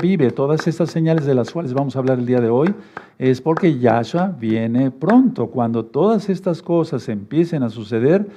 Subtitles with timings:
[0.00, 0.30] vive.
[0.30, 2.72] Todas estas señales de las cuales vamos a hablar el día de hoy
[3.18, 5.48] es porque Yahshua viene pronto.
[5.48, 8.28] Cuando todas estas cosas empiecen a suceder,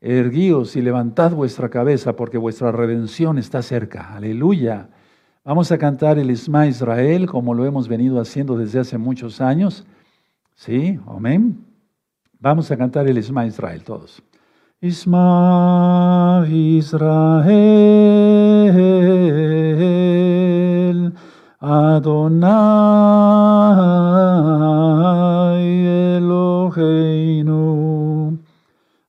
[0.00, 4.14] erguíos y levantad vuestra cabeza porque vuestra redención está cerca.
[4.14, 4.88] Aleluya.
[5.44, 9.84] Vamos a cantar el Isma Israel como lo hemos venido haciendo desde hace muchos años.
[10.54, 10.98] ¿Sí?
[11.06, 11.66] Amén.
[12.40, 14.22] Vamos a cantar el Isma Israel todos.
[14.80, 17.84] Isma Israel
[21.64, 22.60] Adonai
[26.20, 27.56] Eloheinu.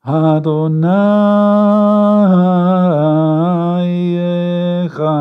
[0.02, 0.86] Adonai
[4.88, 5.16] Echad.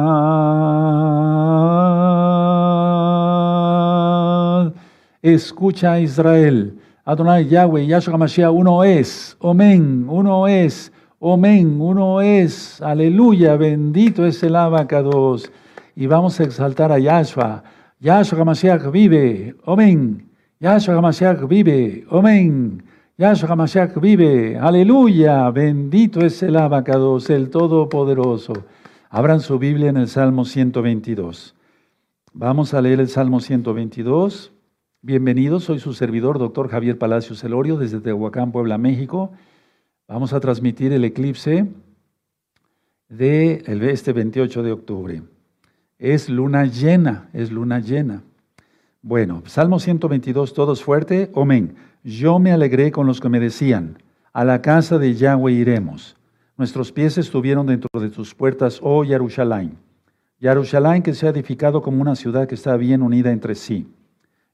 [5.20, 6.78] Escucha Israel.
[7.04, 14.40] Adonai Yahweh, Yahshua Mashiach, uno es, Omen, uno es, Omen, uno es, aleluya, bendito es
[14.44, 15.50] el abacados.
[15.96, 17.62] Y vamos a exaltar a Yahshua.
[18.00, 20.28] Yahshua Mashiach vive, Omen.
[20.60, 22.82] Yahshua Mashiach vive, Omen.
[23.16, 28.54] Yahshua Mashiach vive, aleluya, bendito es el abacados, el Todopoderoso.
[29.08, 31.54] Abran su Biblia en el Salmo 122.
[32.32, 34.52] Vamos a leer el Salmo 122.
[35.00, 39.30] Bienvenidos, soy su servidor, doctor Javier Palacios Celorio, desde Tehuacán, Puebla, México.
[40.08, 41.68] Vamos a transmitir el eclipse
[43.08, 45.22] de este 28 de octubre.
[45.98, 48.24] Es luna llena, es luna llena.
[49.00, 51.76] Bueno, Salmo 122, todos fuerte, amén.
[52.02, 53.98] Yo me alegré con los que me decían,
[54.32, 56.16] a la casa de Yahweh iremos.
[56.56, 59.76] Nuestros pies estuvieron dentro de tus puertas, oh Yarushalayim.
[60.40, 63.86] Yarushalayim que se ha edificado como una ciudad que está bien unida entre sí.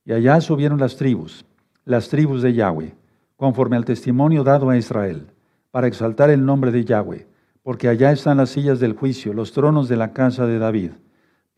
[0.05, 1.47] Y allá subieron las tribus,
[1.87, 2.95] las tribus de Yahweh,
[3.37, 5.29] conforme al testimonio dado a Israel,
[5.71, 7.27] para exaltar el nombre de Yahweh,
[7.63, 10.91] porque allá están las sillas del juicio, los tronos de la casa de David.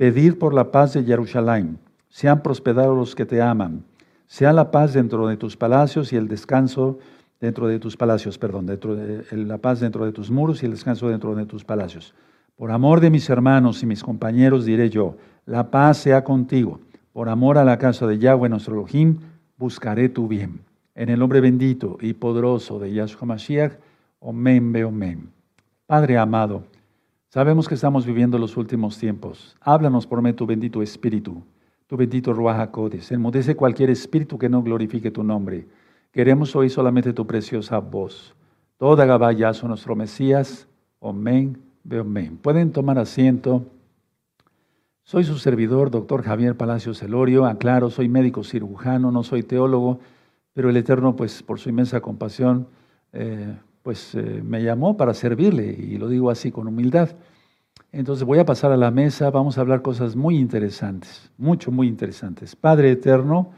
[0.03, 3.85] Pedid por la paz de Jerusalén, sean prosperados los que te aman,
[4.27, 6.99] sea la paz dentro de tus palacios y el descanso
[7.41, 10.73] dentro de tus palacios, perdón, dentro de, la paz dentro de tus muros y el
[10.73, 12.15] descanso dentro de tus palacios.
[12.57, 16.81] Por amor de mis hermanos y mis compañeros diré yo, la paz sea contigo.
[17.13, 19.19] Por amor a la casa de Yahweh nuestro Elohim,
[19.57, 20.63] buscaré tu bien.
[20.97, 23.75] En el nombre bendito y poderoso de Yahshua Mashiach,
[24.19, 25.31] Omen, Omen.
[25.87, 26.65] Padre amado,
[27.33, 29.57] sabemos que estamos viviendo los últimos tiempos.
[29.63, 31.43] Háblanos por medio tu bendito Espíritu,
[31.87, 32.71] tu bendito Ruach.
[33.11, 35.67] Enmudece cualquier espíritu que no glorifique tu nombre.
[36.13, 38.35] Queremos oír solamente tu preciosa voz.
[38.77, 40.69] Toda Gabayazo, nuestro Mesías.
[40.99, 41.57] Omen,
[41.91, 42.37] Omen.
[42.37, 43.65] Pueden tomar asiento.
[45.03, 47.47] Soy su servidor, doctor Javier Palacios Celorio.
[47.47, 50.01] Aclaro, soy médico cirujano, no soy teólogo,
[50.53, 52.69] pero el Eterno, pues por su inmensa compasión,
[53.15, 57.11] eh, pues eh, me llamó para servirle y lo digo así con humildad.
[57.91, 61.89] Entonces voy a pasar a la mesa, vamos a hablar cosas muy interesantes, mucho, muy
[61.89, 62.57] interesantes.
[62.57, 63.51] Padre Eterno,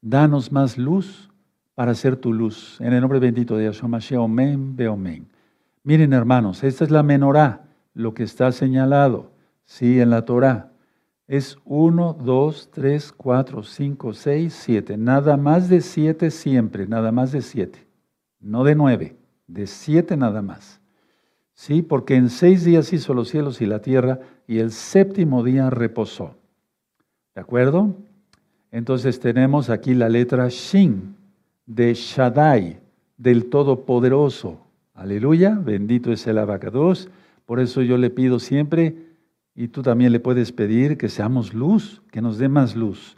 [0.00, 1.30] danos más luz
[1.74, 2.80] para ser tu luz.
[2.80, 5.26] En el nombre bendito de Yahshua Mashiach, Omen, Beomen.
[5.84, 9.32] Miren hermanos, esta es la menorá, lo que está señalado,
[9.64, 10.72] sí, en la Torah
[11.32, 14.96] es 1, 2, 3, 4, 5, 6, 7.
[14.98, 17.86] Nada más de 7 siempre, nada más de 7.
[18.40, 19.16] No de 9,
[19.46, 20.80] de 7 nada más.
[21.54, 25.70] Sí, porque en seis días hizo los cielos y la tierra y el séptimo día
[25.70, 26.34] reposó.
[27.34, 27.94] ¿De acuerdo?
[28.70, 31.14] Entonces tenemos aquí la letra Shin
[31.66, 32.80] de Shaddai,
[33.16, 34.60] del Todopoderoso.
[34.94, 37.08] Aleluya, bendito es el abacados.
[37.46, 38.96] Por eso yo le pido siempre
[39.54, 43.16] y tú también le puedes pedir que seamos luz, que nos dé más luz.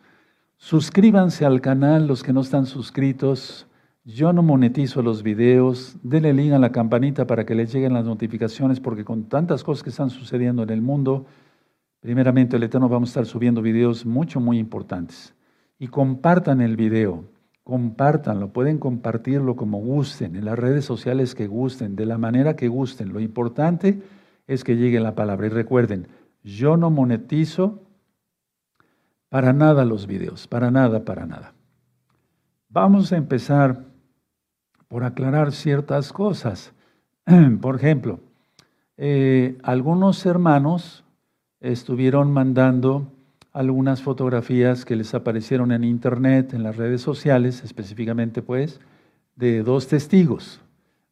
[0.57, 3.67] Suscríbanse al canal los que no están suscritos.
[4.07, 5.97] Yo no monetizo los videos.
[6.03, 9.83] Denle link a la campanita para que les lleguen las notificaciones porque con tantas cosas
[9.83, 11.25] que están sucediendo en el mundo,
[12.01, 15.35] primeramente el Eterno vamos a estar subiendo videos mucho, muy importantes.
[15.79, 17.25] Y compartan el video,
[17.63, 22.69] compártanlo, pueden compartirlo como gusten, en las redes sociales que gusten, de la manera que
[22.69, 23.11] gusten.
[23.11, 24.03] Lo importante
[24.47, 25.47] es que llegue la palabra.
[25.47, 26.09] Y recuerden,
[26.43, 27.81] yo no monetizo
[29.31, 31.55] para nada los videos, para nada, para nada.
[32.69, 33.94] Vamos a empezar
[34.89, 36.73] por aclarar ciertas cosas.
[37.61, 38.21] Por ejemplo,
[38.97, 41.05] eh, algunos hermanos
[41.61, 43.07] estuvieron mandando
[43.53, 48.81] algunas fotografías que les aparecieron en internet, en las redes sociales, específicamente pues,
[49.37, 50.61] de dos testigos.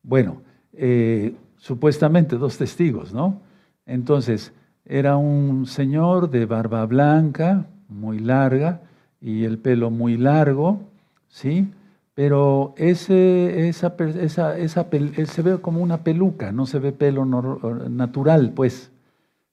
[0.02, 0.42] Bueno,
[0.72, 3.40] eh, supuestamente dos testigos, ¿no?
[3.86, 4.52] Entonces,
[4.84, 8.80] era un señor de barba blanca, muy larga,
[9.20, 10.80] y el pelo muy largo,
[11.28, 11.69] ¿sí?
[12.14, 14.87] Pero ese, esa, esa, esa
[15.26, 18.91] se ve como una peluca, no se ve pelo natural, pues.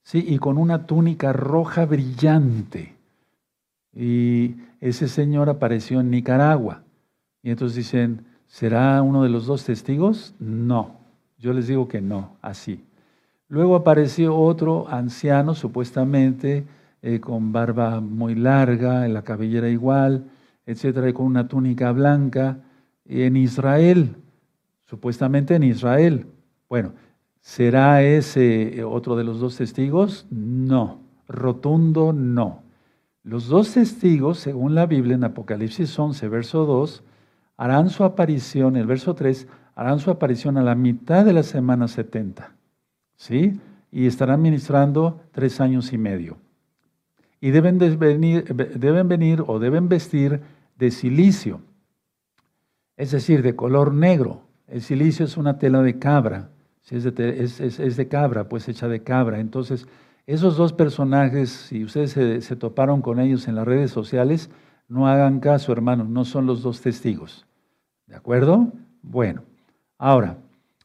[0.03, 2.95] Sí, y con una túnica roja brillante.
[3.93, 6.83] Y ese señor apareció en Nicaragua.
[7.43, 10.33] Y entonces dicen, ¿será uno de los dos testigos?
[10.39, 10.97] No,
[11.37, 12.83] yo les digo que no, así.
[13.47, 16.65] Luego apareció otro anciano, supuestamente,
[17.01, 20.25] eh, con barba muy larga, en la cabellera igual,
[20.69, 22.59] etcétera, y con una túnica blanca,
[23.05, 24.15] en Israel,
[24.85, 26.27] supuestamente en Israel.
[26.69, 26.93] Bueno,
[27.41, 30.27] ¿será ese otro de los dos testigos?
[30.29, 32.61] No, rotundo no.
[33.23, 37.03] Los dos testigos, según la Biblia en Apocalipsis 11, verso 2,
[37.57, 41.87] harán su aparición, el verso 3, harán su aparición a la mitad de la semana
[41.87, 42.53] 70.
[43.15, 43.59] ¿Sí?
[43.91, 46.37] Y estarán ministrando tres años y medio.
[47.41, 48.43] Y deben, venir,
[48.75, 50.41] deben venir o deben vestir
[50.79, 51.61] de silicio,
[52.97, 54.41] es decir, de color negro.
[54.67, 56.49] El silicio es una tela de cabra,
[56.89, 59.39] es de, es de cabra, pues hecha de cabra.
[59.39, 59.85] Entonces,
[60.29, 62.11] esos dos personajes, si ustedes
[62.45, 64.51] se, toparon con ellos en las redes sociales,
[64.87, 67.47] no hagan caso, hermanos, no son los dos testigos.
[68.05, 68.71] ¿De acuerdo?
[69.01, 69.41] Bueno,
[69.97, 70.37] ahora,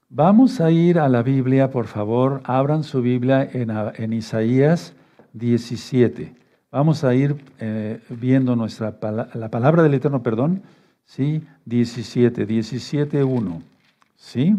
[0.09, 4.95] vamos a ir a la Biblia, por favor, abran su Biblia en, Isaías
[5.35, 6.35] 17.
[6.75, 8.99] Vamos a ir eh, viendo nuestra
[9.35, 10.63] la palabra del Eterno, perdón,
[11.05, 11.47] ¿sí?
[11.67, 13.63] 17, 17, 1,
[14.17, 14.57] ¿sí?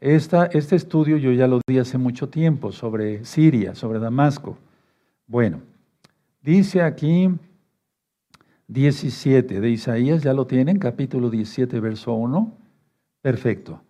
[0.00, 4.58] este estudio yo ya lo di hace mucho tiempo sobre Siria, sobre Damasco.
[5.28, 5.60] Bueno,
[6.42, 7.30] dice aquí
[8.66, 12.56] 17 de Isaías, ya lo tienen, capítulo 17, verso 1.
[13.20, 13.80] Perfecto.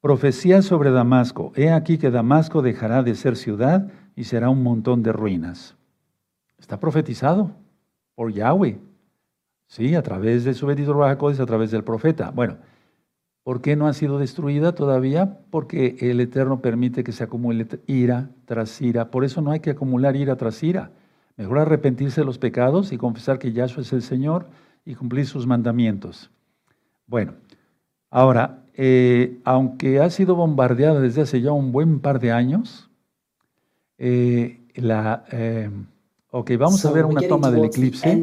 [0.00, 1.52] Profecía sobre Damasco.
[1.56, 5.77] He aquí que Damasco dejará de ser ciudad y será un montón de ruinas.
[6.58, 7.50] Está profetizado
[8.14, 8.78] por Yahweh.
[9.66, 12.30] Sí, a través de su bendito Rajacodes, a través del profeta.
[12.30, 12.56] Bueno,
[13.48, 15.38] ¿Por qué no ha sido destruida todavía?
[15.48, 19.10] Porque el Eterno permite que se acumule ira tras ira.
[19.10, 20.90] Por eso no hay que acumular ira tras ira.
[21.38, 24.50] Mejor arrepentirse de los pecados y confesar que Yahshua es el Señor
[24.84, 26.30] y cumplir sus mandamientos.
[27.06, 27.36] Bueno,
[28.10, 32.90] ahora, eh, aunque ha sido bombardeada desde hace ya un buen par de años,
[33.96, 35.70] eh, la, eh,
[36.30, 38.16] ok, vamos a ver una toma del eclipse.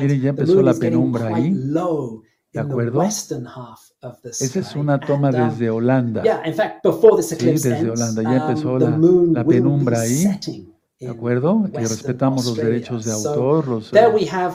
[0.00, 1.52] Miren, ya empezó la penumbra ahí.
[2.52, 3.02] ¿De acuerdo?
[3.02, 6.22] Esa es una toma desde Holanda.
[7.22, 8.22] Sí, desde Holanda.
[8.22, 10.26] Ya empezó um, la, penumbra ahí.
[11.00, 11.68] ¿De acuerdo?
[11.72, 13.92] Que respetamos los derechos de autor los,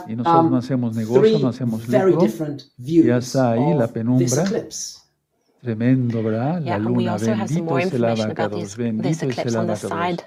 [0.06, 2.56] y nosotros no um, hacemos negocio, no hacemos lucro.
[2.78, 4.44] Ya está ahí la penumbra.
[5.60, 6.62] Tremendo, ¿verdad?
[6.62, 10.22] La luna, bendito es el abacados, bendito es el abacados.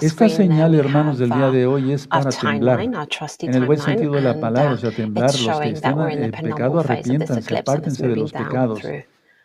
[0.00, 4.22] Esta señal, hermanos, del día de hoy es para temblar, en el buen sentido de
[4.22, 5.30] la palabra, o sea, uh, temblar.
[5.30, 8.80] Los que están en el pecado, arrepiéntanse, apártense de los pecados.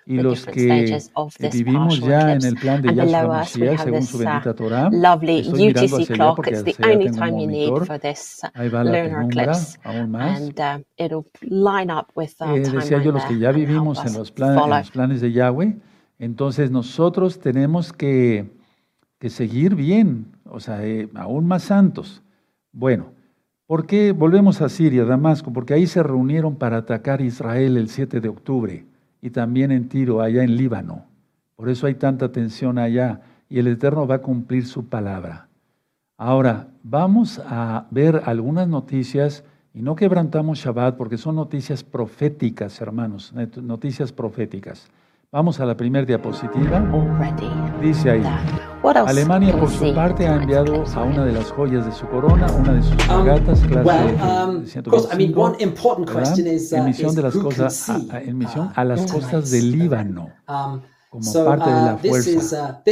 [0.07, 0.99] Y los que
[1.51, 5.97] vivimos ya en el plan de Yahshua Mashiach, según su bendita uh, Torah, estoy mirando
[5.97, 7.87] hacia allá porque hacia allá tengo un monitor.
[8.53, 10.41] Ahí va la penumbra, aún más.
[10.41, 10.53] Uh,
[10.97, 15.75] eh, decía yo, los que ya vivimos en los, planes, en los planes de Yahweh,
[16.19, 18.54] entonces nosotros tenemos que
[19.25, 22.21] que seguir bien, o sea, eh, aún más santos.
[22.71, 23.07] Bueno,
[23.65, 25.51] ¿por qué volvemos a Siria, Damasco?
[25.51, 28.85] Porque ahí se reunieron para atacar Israel el 7 de octubre
[29.23, 31.05] y también en Tiro, allá en Líbano.
[31.55, 35.47] Por eso hay tanta tensión allá y el Eterno va a cumplir su palabra.
[36.17, 39.43] Ahora, vamos a ver algunas noticias
[39.73, 44.87] y no quebrantamos Shabbat porque son noticias proféticas, hermanos, noticias proféticas.
[45.31, 46.79] Vamos a la primera diapositiva.
[47.81, 48.23] Dice ahí,
[48.93, 52.73] Alemania por su parte ha enviado a una de las joyas de su corona, una
[52.73, 55.57] de sus um, fragatas clase um, 125,
[56.71, 61.33] en misión de las cosas, a, en misión a las costas del Líbano, um, como
[61.45, 62.83] parte de la uh, fuerza.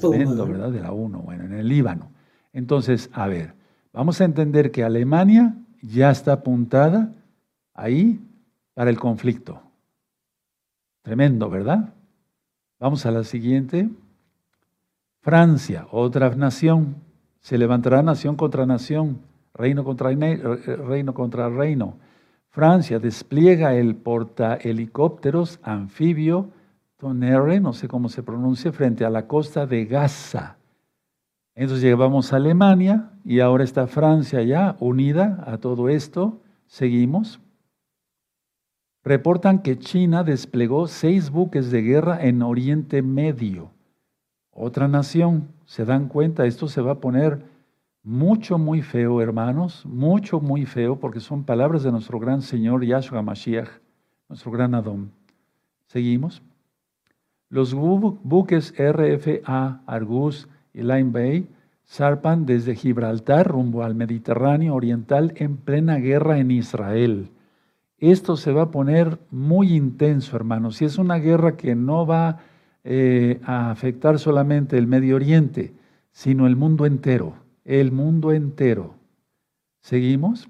[0.00, 0.70] Tremendo, ¿verdad?
[0.70, 2.12] De la 1, bueno, en el Líbano.
[2.52, 3.54] Entonces, a ver,
[3.92, 7.12] vamos a entender que Alemania ya está apuntada
[7.74, 8.20] ahí
[8.74, 9.60] para el conflicto.
[11.02, 11.94] Tremendo, ¿verdad?
[12.78, 13.90] Vamos a la siguiente.
[15.22, 16.96] Francia, otra nación.
[17.40, 19.20] Se levantará nación contra nación,
[19.54, 21.14] reino contra reino.
[21.14, 21.96] Contra reino.
[22.50, 26.50] Francia despliega el portahelicópteros anfibio
[27.02, 30.56] Tonnerre, no sé cómo se pronuncia, frente a la costa de Gaza.
[31.56, 36.40] Entonces llegamos a Alemania y ahora está Francia ya unida a todo esto.
[36.68, 37.40] Seguimos.
[39.02, 43.72] Reportan que China desplegó seis buques de guerra en Oriente Medio.
[44.52, 47.42] Otra nación, se dan cuenta, esto se va a poner
[48.02, 53.22] mucho, muy feo, hermanos, mucho, muy feo, porque son palabras de nuestro gran Señor Yahshua
[53.22, 53.68] Mashiach,
[54.28, 55.12] nuestro gran Adón.
[55.86, 56.42] Seguimos.
[57.48, 61.48] Los buques RFA, Argus y Line Bay
[61.86, 67.30] zarpan desde Gibraltar rumbo al Mediterráneo Oriental en plena guerra en Israel.
[67.98, 72.38] Esto se va a poner muy intenso, hermanos, y es una guerra que no va
[72.84, 75.72] eh, a afectar solamente el Medio Oriente,
[76.10, 77.34] sino el mundo entero,
[77.64, 78.94] el mundo entero.
[79.80, 80.48] ¿Seguimos?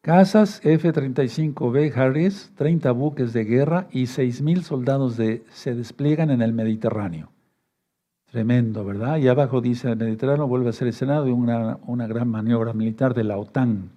[0.00, 7.32] Casas F-35B Harris, 30 buques de guerra y 6.000 soldados se despliegan en el Mediterráneo.
[8.30, 9.16] Tremendo, ¿verdad?
[9.18, 13.14] Y abajo dice, el Mediterráneo vuelve a ser escenario de una, una gran maniobra militar
[13.14, 13.90] de la OTAN.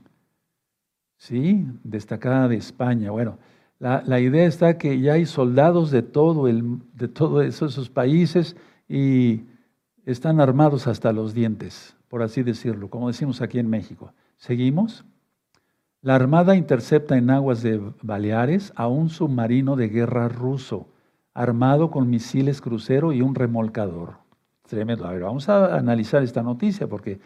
[1.18, 1.68] ¿Sí?
[1.84, 3.12] Destacada de España.
[3.12, 3.38] Bueno,
[3.80, 8.58] la, idea está que ya hay soldados de todo el, de todos esos países
[8.90, 9.44] y
[10.06, 14.14] están armados hasta los dientes, por así decirlo, como decimos aquí en México.
[14.38, 15.06] ¿Seguimos?
[16.02, 20.90] La Armada intercepta en aguas de Baleares a un submarino de guerra ruso,
[21.34, 24.16] armado con misiles crucero y un remolcador.
[24.68, 25.06] Tremendo.
[25.06, 27.20] A ver, vamos a analizar esta noticia porque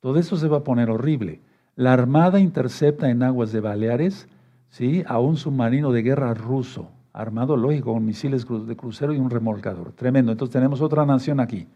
[0.00, 1.40] todo eso se va a poner horrible.
[1.74, 4.28] La Armada intercepta en aguas de Baleares
[4.68, 5.02] ¿sí?
[5.06, 9.92] a un submarino de guerra ruso, armado, lógico, con misiles de crucero y un remolcador.
[9.92, 10.32] Tremendo.
[10.32, 11.68] Entonces tenemos otra nación aquí,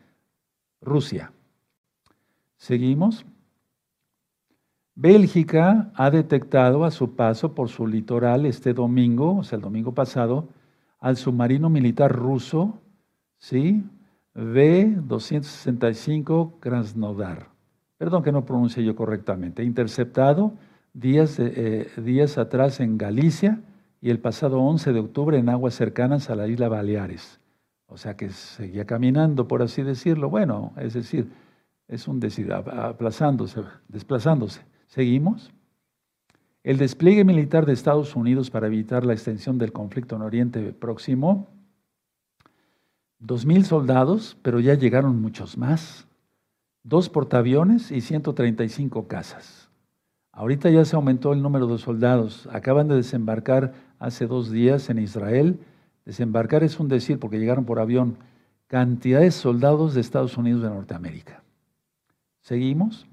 [0.81, 1.33] Rusia.
[2.57, 3.25] Seguimos.
[4.95, 9.95] Bélgica ha detectado a su paso por su litoral este domingo, o sea, el domingo
[9.95, 10.49] pasado,
[10.99, 12.83] al submarino militar ruso,
[13.39, 13.83] ¿sí?
[14.35, 17.49] B-265 Krasnodar.
[17.97, 19.65] Perdón que no pronuncie yo correctamente.
[19.65, 20.53] Interceptado
[20.93, 23.61] días, eh, días atrás en Galicia
[24.01, 27.41] y el pasado 11 de octubre en aguas cercanas a la isla Baleares.
[27.87, 30.31] O sea que seguía caminando, por así decirlo.
[30.31, 31.29] Bueno, es decir,
[31.89, 34.63] es un decir, aplazándose, desplazándose.
[34.87, 35.53] ¿Seguimos?
[36.63, 41.49] El despliegue militar de Estados Unidos para evitar la extensión del conflicto en Oriente Próximo,
[43.19, 46.07] dos mil soldados, pero ya llegaron muchos más,
[46.85, 49.60] dos portaaviones y 135 casas.
[50.33, 52.49] Ahorita ya se aumentó el número de soldados.
[52.53, 55.59] Acaban de desembarcar hace dos días en Israel.
[56.05, 58.17] Desembarcar es un decir porque llegaron por avión
[58.67, 61.43] cantidad de soldados de Estados Unidos de Norteamérica.
[62.41, 63.07] ¿Seguimos?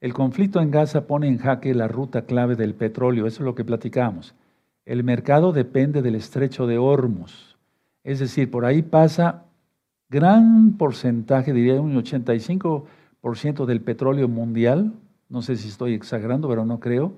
[0.00, 3.54] El conflicto en Gaza pone en jaque la ruta clave del petróleo, eso es lo
[3.54, 4.34] que platicamos.
[4.84, 7.56] El mercado depende del estrecho de Hormuz,
[8.04, 9.44] es decir, por ahí pasa
[10.10, 14.92] gran porcentaje, diría un 85% del petróleo mundial,
[15.28, 17.14] no sé si estoy exagerando, pero no creo,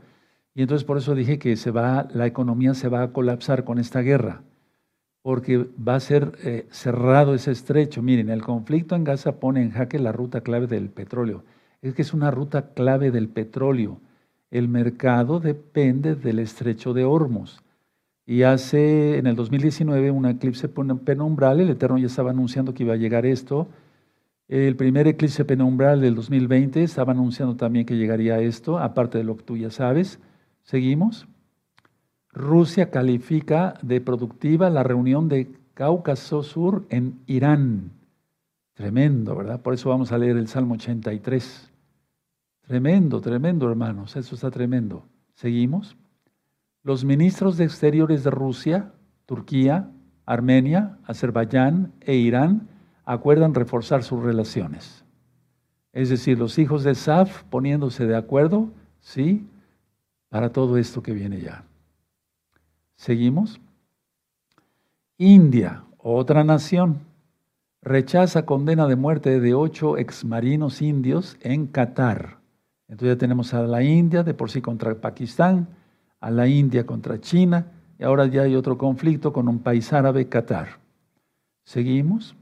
[0.54, 3.78] y entonces por eso dije que se va, la economía se va a colapsar con
[3.78, 4.42] esta guerra,
[5.22, 8.02] porque va a ser eh, cerrado ese estrecho.
[8.02, 11.44] Miren, el conflicto en Gaza pone en jaque la ruta clave del petróleo
[11.82, 14.00] es que es una ruta clave del petróleo.
[14.50, 17.62] El mercado depende del estrecho de Hormuz.
[18.26, 22.94] Y hace, en el 2019, un eclipse penumbral, el Eterno ya estaba anunciando que iba
[22.94, 23.68] a llegar esto.
[24.48, 29.36] El primer eclipse penumbral del 2020 estaba anunciando también que llegaría esto, aparte de lo
[29.36, 30.20] que tú ya sabes.
[30.62, 31.26] Seguimos.
[32.32, 37.90] Rusia califica de productiva la reunión de Cáucaso Sur en Irán.
[38.74, 39.62] Tremendo, ¿verdad?
[39.62, 41.72] Por eso vamos a leer el Salmo 83.
[42.60, 44.14] Tremendo, tremendo, hermanos.
[44.16, 45.06] Eso está tremendo.
[45.34, 45.96] Seguimos.
[46.84, 48.92] Los ministros de Exteriores de Rusia,
[49.24, 49.90] Turquía,
[50.24, 52.68] Armenia, Azerbaiyán e Irán
[53.06, 55.04] acuerdan reforzar sus relaciones.
[55.92, 58.68] Es decir, los hijos de Saf poniéndose de acuerdo,
[59.00, 59.46] ¿sí?
[60.28, 61.64] Para todo esto que viene ya.
[62.96, 63.60] Seguimos.
[65.16, 66.98] India, otra nación
[67.80, 72.38] rechaza condena de muerte de ocho exmarinos indios en Qatar.
[72.88, 75.68] Entonces ya tenemos a la India de por sí contra Pakistán,
[76.20, 80.28] a la India contra China, y ahora ya hay otro conflicto con un país árabe,
[80.28, 80.80] Qatar.
[81.64, 82.36] Seguimos.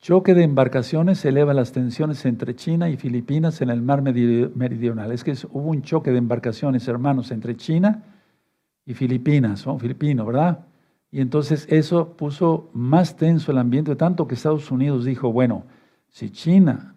[0.00, 5.12] Choque de embarcaciones eleva las tensiones entre China y Filipinas en el mar meridional.
[5.12, 8.02] Es que hubo un choque de embarcaciones, hermanos, entre China
[8.86, 10.66] y Filipinas, son filipinos, ¿verdad?
[11.10, 15.64] Y entonces eso puso más tenso el ambiente, tanto que Estados Unidos dijo, bueno,
[16.08, 16.94] si China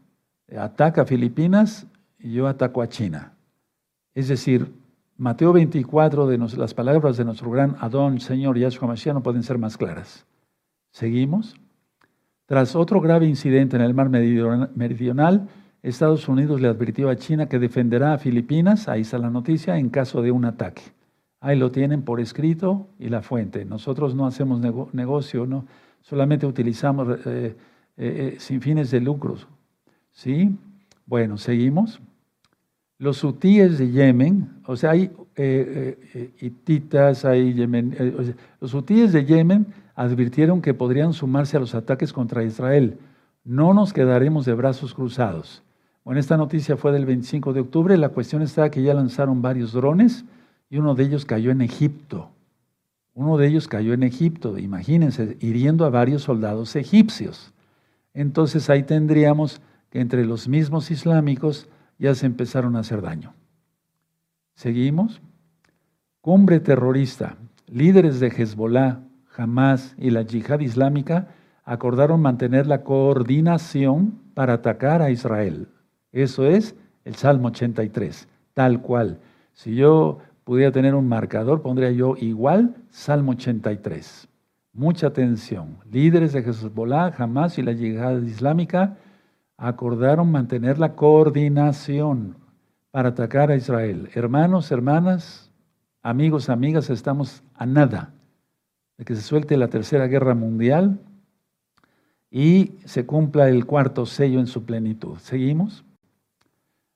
[0.58, 1.86] ataca a Filipinas,
[2.20, 3.34] yo ataco a China.
[4.14, 4.72] Es decir,
[5.18, 9.58] Mateo 24, de las palabras de nuestro gran Adón, Señor Yahshua Mashiach, no pueden ser
[9.58, 10.26] más claras.
[10.92, 11.56] ¿Seguimos?
[12.54, 15.50] Tras otro grave incidente en el mar meridional,
[15.82, 19.90] Estados Unidos le advirtió a China que defenderá a Filipinas, ahí está la noticia, en
[19.90, 20.84] caso de un ataque.
[21.40, 23.66] Ahí lo tienen por escrito y la fuente.
[23.66, 24.60] Nosotros no hacemos
[24.94, 25.66] negocio, no,
[26.02, 27.56] solamente utilizamos eh, eh,
[27.98, 29.48] eh, sin fines de lucros.
[30.12, 30.56] ¿Sí?
[31.08, 32.02] Bueno, seguimos.
[33.00, 35.10] Los hutíes de Yemen, o sea, hay
[36.40, 42.44] hititas, hay Yemen, los hutíes de Yemen advirtieron que podrían sumarse a los ataques contra
[42.44, 42.98] Israel.
[43.44, 45.64] No nos quedaremos de brazos cruzados.
[46.04, 47.98] Bueno, esta noticia fue del 25 de octubre.
[47.98, 50.26] La cuestión está que ya lanzaron varios drones
[50.70, 52.30] y uno de ellos cayó en Egipto.
[53.14, 57.54] Uno de ellos cayó en Egipto, imagínense, hiriendo a varios soldados egipcios.
[58.14, 61.70] Entonces ahí tendríamos que entre los mismos islámicos
[62.00, 63.34] ya se empezaron a hacer daño.
[64.56, 65.22] Seguimos.
[66.22, 67.38] Cumbre terrorista.
[67.68, 69.02] Líderes de Hezbollah,
[69.36, 71.28] Hamas y la yihad islámica
[71.64, 75.68] acordaron mantener la coordinación para atacar a Israel.
[76.12, 76.76] Eso es
[77.06, 79.20] el Salmo 83, tal cual.
[79.54, 84.28] Si yo pudiera tener un marcador, pondría yo igual Salmo 83.
[84.74, 85.78] Mucha atención.
[85.92, 88.98] Líderes de Hezbollah, Hamas y la yihad islámica
[89.58, 92.38] acordaron mantener la coordinación
[92.92, 94.10] para atacar a Israel.
[94.14, 95.52] Hermanos, hermanas,
[96.02, 98.14] amigos, amigas, estamos a nada
[99.06, 101.00] que se suelte la tercera guerra mundial
[102.32, 105.18] y se cumpla el cuarto sello en su plenitud.
[105.20, 105.84] ¿Seguimos?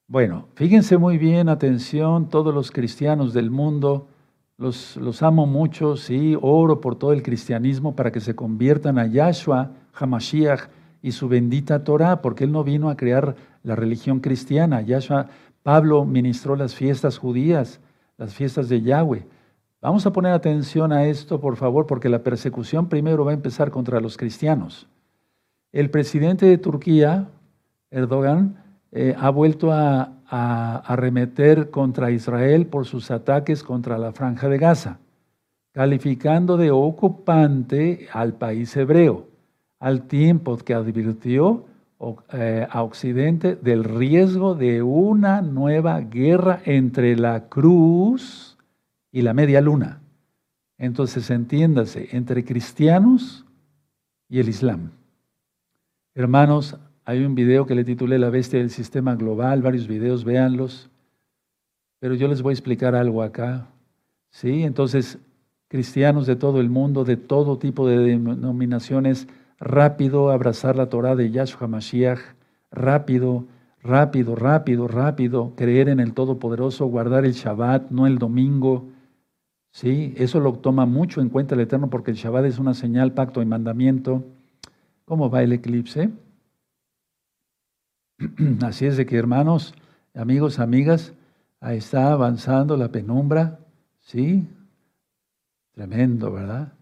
[0.08, 4.08] Bueno, fíjense muy bien, atención, todos los cristianos del mundo,
[4.58, 9.06] los, los amo mucho, sí, oro por todo el cristianismo para que se conviertan a
[9.06, 10.70] Yahshua, Hamashiach
[11.02, 14.82] y su bendita Torah, porque él no vino a crear la religión cristiana.
[14.82, 15.28] Yahshua,
[15.62, 17.82] Pablo ministró las fiestas judías,
[18.18, 19.28] las fiestas de Yahweh.
[19.80, 23.70] Vamos a poner atención a esto, por favor, porque la persecución primero va a empezar
[23.70, 24.88] contra los cristianos.
[25.72, 27.28] El presidente de Turquía,
[27.92, 34.58] Erdogan, eh, ha vuelto a, arremeter contra Israel por sus ataques contra la franja de
[34.58, 35.00] Gaza,
[35.72, 39.28] calificando de ocupante al país hebreo,
[39.80, 41.64] al tiempo que advirtió
[42.34, 48.47] eh, a Occidente del riesgo de una nueva guerra entre la cruz
[49.12, 50.02] y la media luna.
[50.78, 53.46] Entonces, entiéndase, entre cristianos
[54.30, 54.92] y el Islam.
[56.14, 60.90] Hermanos, hay un video que le titulé La bestia del sistema global, varios videos, véanlos.
[62.00, 63.70] Pero yo les voy a explicar algo acá.
[64.30, 64.64] ¿Sí?
[64.64, 65.18] Entonces,
[65.68, 69.28] cristianos de todo el mundo, de todo tipo de denominaciones,
[69.60, 72.20] rápido abrazar la Torah de Yahshua Mashiach,
[72.72, 73.46] rápido,
[73.82, 78.90] rápido, rápido, rápido, creer en el Todopoderoso, guardar el Shabbat, no el domingo.
[79.78, 80.16] ¿Sí?
[80.18, 83.44] Eso lo toma mucho en cuenta el Eterno porque el Shabbat es una señal, pacto
[83.44, 84.26] y mandamiento.
[85.06, 86.10] ¿Cómo va el eclipse?
[88.66, 89.76] Así es de que, hermanos,
[90.16, 91.14] amigos, amigas,
[91.60, 93.60] ahí está avanzando la penumbra,
[94.00, 94.48] ¿sí?
[95.76, 96.74] Tremendo, ¿verdad?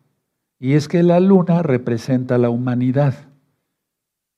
[0.57, 3.13] Y es que la luna representa la humanidad.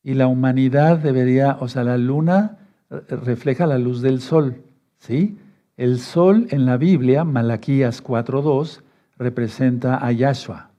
[0.01, 2.57] Y la humanidad debería, o sea, la luna
[2.89, 4.63] refleja la luz del sol,
[4.97, 5.37] ¿sí?
[5.77, 8.81] El sol en la Biblia, Malaquías 4.2,
[9.17, 10.71] representa a Yahshua,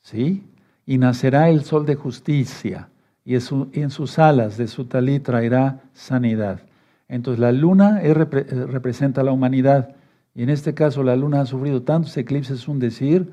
[0.00, 0.46] ¿sí?
[0.86, 2.88] Y nacerá el sol de justicia
[3.26, 6.60] y en sus alas de su talí traerá sanidad.
[7.08, 9.94] Entonces la luna eh, representa a la humanidad
[10.34, 13.30] y en este caso la luna ha sufrido tantos eclipses, es un decir,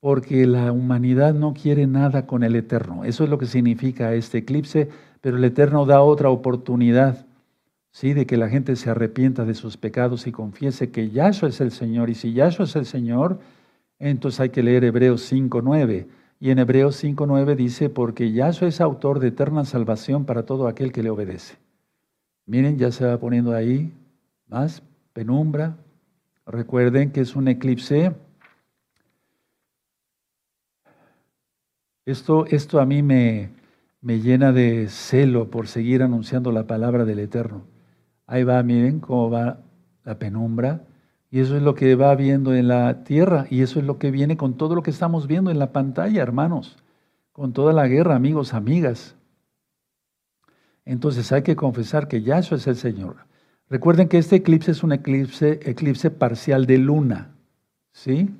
[0.00, 3.04] porque la humanidad no quiere nada con el Eterno.
[3.04, 4.90] Eso es lo que significa este eclipse,
[5.22, 7.24] pero el Eterno da otra oportunidad,
[7.92, 8.14] ¿sí?
[8.14, 11.70] de que la gente se arrepienta de sus pecados y confiese que Yahshua es el
[11.70, 12.10] Señor.
[12.10, 13.38] Y si Yahshua es el Señor,
[13.98, 16.06] entonces hay que leer Hebreos 5.9
[16.40, 20.90] y en Hebreos 5.9 dice, porque Yahshua es autor de eterna salvación para todo aquel
[20.90, 21.56] que le obedece.
[22.46, 23.92] Miren, ya se va poniendo ahí
[24.48, 25.76] más penumbra.
[26.44, 28.12] Recuerden que es un eclipse.
[32.04, 33.50] Esto, esto a mí me,
[34.00, 37.71] me llena de celo por seguir anunciando la palabra del Eterno.
[38.32, 39.58] Ahí va, miren cómo va
[40.04, 40.80] la penumbra.
[41.30, 44.10] Y eso es lo que va viendo en la tierra y eso es lo que
[44.10, 46.78] viene con todo lo que estamos viendo en la pantalla, hermanos,
[47.32, 49.16] con toda la guerra, amigos, amigas.
[50.86, 53.16] Entonces hay que confesar que Yahshua es el Señor.
[53.68, 57.32] Recuerden que este eclipse es un eclipse, eclipse parcial de luna.
[57.92, 58.30] ¿Sí?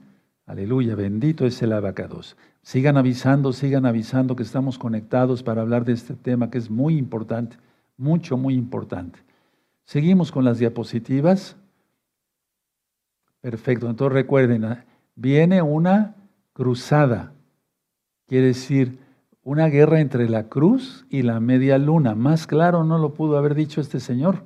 [0.46, 2.38] Aleluya, bendito es el abacados.
[2.62, 6.96] Sigan avisando, sigan avisando que estamos conectados para hablar de este tema que es muy
[6.96, 7.58] importante,
[7.98, 9.18] mucho, muy importante.
[9.84, 11.56] Seguimos con las diapositivas.
[13.40, 14.84] Perfecto, entonces recuerden, ¿ah?
[15.16, 16.14] viene una
[16.52, 17.32] cruzada,
[18.26, 18.98] quiere decir
[19.42, 22.14] una guerra entre la cruz y la media luna.
[22.14, 24.44] Más claro no lo pudo haber dicho este señor.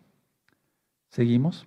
[1.10, 1.66] ¿Seguimos?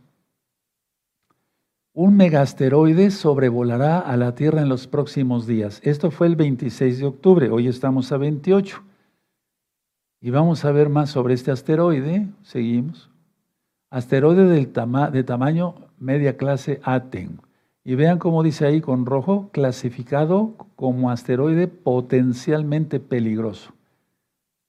[1.95, 5.81] Un megasteroide sobrevolará a la Tierra en los próximos días.
[5.83, 8.83] Esto fue el 26 de octubre, hoy estamos a 28.
[10.21, 12.29] Y vamos a ver más sobre este asteroide.
[12.43, 13.11] Seguimos.
[13.91, 17.41] Asteroide de tamaño media clase Aten.
[17.85, 23.75] Y vean cómo dice ahí con rojo, clasificado como asteroide potencialmente peligroso.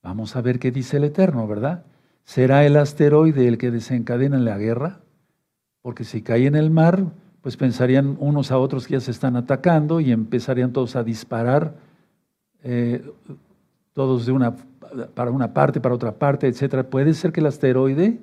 [0.03, 1.83] Vamos a ver qué dice el Eterno, ¿verdad?
[2.23, 4.99] ¿Será el asteroide el que desencadena la guerra?
[5.81, 7.05] Porque si cae en el mar,
[7.41, 11.75] pues pensarían unos a otros que ya se están atacando y empezarían todos a disparar,
[12.63, 13.09] eh,
[13.97, 14.55] todos de una,
[15.15, 16.83] para una parte, para otra parte, etc.
[16.83, 18.19] Puede ser que el asteroide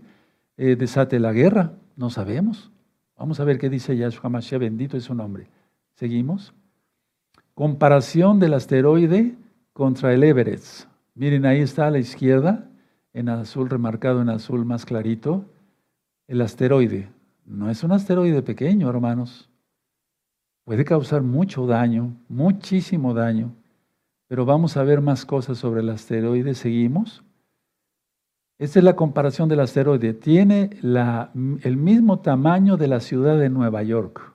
[0.57, 2.71] eh, desate la guerra, no sabemos.
[3.19, 5.49] Vamos a ver qué dice Yahshua Mashiach, bendito es su nombre.
[5.97, 6.55] Seguimos.
[7.55, 9.35] Comparación del asteroide
[9.73, 10.87] contra el Everest.
[11.17, 12.69] Miren, ahí está a la izquierda,
[13.13, 15.45] en azul remarcado en azul más clarito,
[16.29, 17.09] el asteroide.
[17.47, 19.51] No es un asteroide pequeño, hermanos.
[20.63, 23.53] Puede causar mucho daño, muchísimo daño.
[24.27, 26.55] Pero vamos a ver más cosas sobre el asteroide.
[26.55, 27.23] Seguimos.
[28.59, 30.15] Esta es la comparación del asteroide.
[30.15, 34.33] Tiene el mismo tamaño de la ciudad de Nueva York.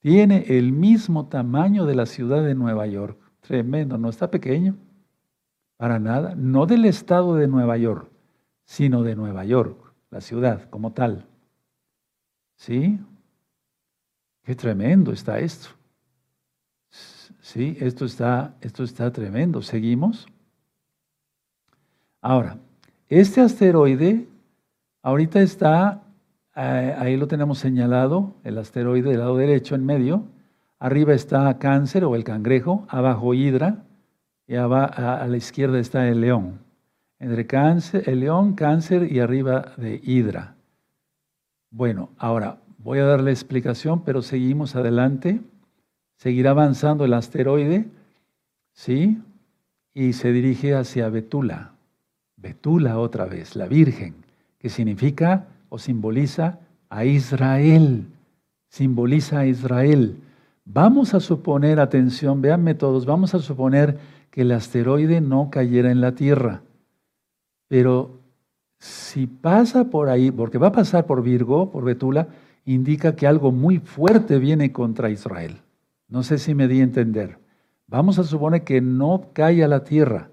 [0.00, 3.18] Tiene el mismo tamaño de la ciudad de Nueva York.
[3.40, 4.76] Tremendo, no está pequeño.
[5.76, 6.34] Para nada.
[6.36, 8.10] No del estado de Nueva York,
[8.64, 9.76] sino de Nueva York,
[10.10, 11.26] la ciudad como tal.
[12.56, 13.00] ¿Sí?
[14.42, 15.70] Qué tremendo está esto.
[17.44, 19.60] Sí, esto está, esto está tremendo.
[19.60, 20.26] ¿Seguimos?
[22.22, 22.56] Ahora,
[23.10, 24.26] este asteroide
[25.02, 26.04] ahorita está,
[26.56, 30.24] eh, ahí lo tenemos señalado, el asteroide del lado derecho en medio.
[30.78, 33.84] Arriba está cáncer o el cangrejo, abajo hidra
[34.46, 36.60] y a, la izquierda está el león.
[37.18, 40.56] Entre cáncer, el león, cáncer y arriba de hidra.
[41.70, 45.42] Bueno, ahora voy a dar la explicación, pero seguimos adelante.
[46.16, 47.86] Seguirá avanzando el asteroide,
[48.72, 49.18] ¿sí?
[49.92, 51.72] Y se dirige hacia Betula.
[52.36, 54.14] Betula otra vez, la Virgen,
[54.58, 58.06] que significa o simboliza a Israel,
[58.68, 60.16] simboliza a Israel.
[60.64, 63.98] Vamos a suponer, atención, véanme todos, vamos a suponer
[64.30, 66.62] que el asteroide no cayera en la Tierra.
[67.68, 68.18] Pero
[68.78, 72.28] si pasa por ahí, porque va a pasar por Virgo, por Betula,
[72.64, 75.60] indica que algo muy fuerte viene contra Israel.
[76.14, 77.40] No sé si me di a entender.
[77.88, 80.30] Vamos a suponer que no cae a la Tierra,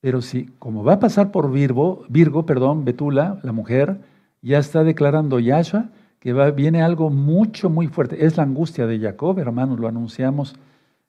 [0.00, 3.98] pero si, como va a pasar por Virgo, Virgo, perdón, Betula, la mujer,
[4.40, 8.24] ya está declarando Yahshua que viene algo mucho, muy fuerte.
[8.24, 10.54] Es la angustia de Jacob, hermanos, lo anunciamos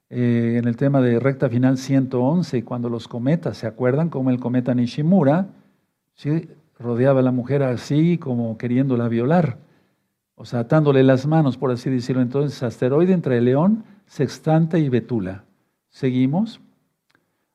[0.10, 4.10] eh, en el tema de recta final 111, cuando los cometas, ¿se acuerdan?
[4.10, 5.49] Como el cometa Nishimura,
[6.15, 6.49] ¿sí?
[6.80, 9.60] rodeaba a la mujer así como queriéndola violar,
[10.36, 12.22] o sea, atándole las manos, por así decirlo.
[12.22, 15.43] Entonces, asteroide entre León, Sextante y Betula.
[15.89, 16.60] Seguimos.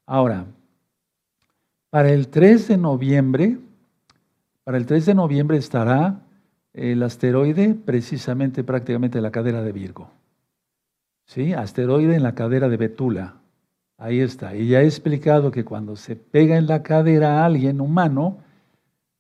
[0.07, 0.47] Ahora,
[1.91, 3.59] para el 3 de noviembre,
[4.65, 6.21] para el 3 de noviembre estará
[6.73, 10.11] el asteroide precisamente prácticamente en la cadera de Virgo.
[11.27, 11.53] ¿Sí?
[11.53, 13.35] Asteroide en la cadera de Betula.
[13.99, 14.55] Ahí está.
[14.55, 18.39] Y ya he explicado que cuando se pega en la cadera a alguien humano,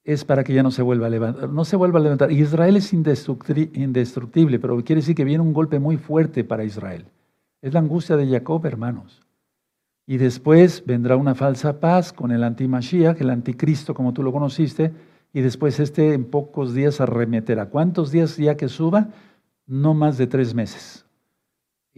[0.08, 1.50] es para que ya no se vuelva a levantar.
[1.50, 2.32] No se vuelva a levantar.
[2.32, 7.04] Israel es indestructible, pero quiere decir que viene un golpe muy fuerte para Israel.
[7.60, 9.20] Es la angustia de Jacob, hermanos.
[10.06, 14.94] Y después vendrá una falsa paz con el antimashiach, el anticristo como tú lo conociste,
[15.34, 17.66] y después este en pocos días arremeterá.
[17.66, 19.10] ¿Cuántos días ya que suba?
[19.66, 21.04] No más de tres meses.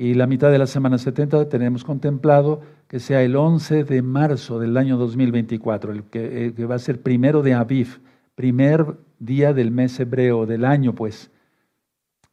[0.00, 4.58] Y la mitad de la semana 70 tenemos contemplado que sea el 11 de marzo
[4.58, 8.00] del año 2024, el que, eh, que va a ser primero de Aviv,
[8.34, 11.30] primer día del mes hebreo del año, pues.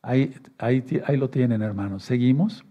[0.01, 2.03] Ahí, ahí, ahí lo tienen, hermanos.
[2.03, 2.63] Seguimos.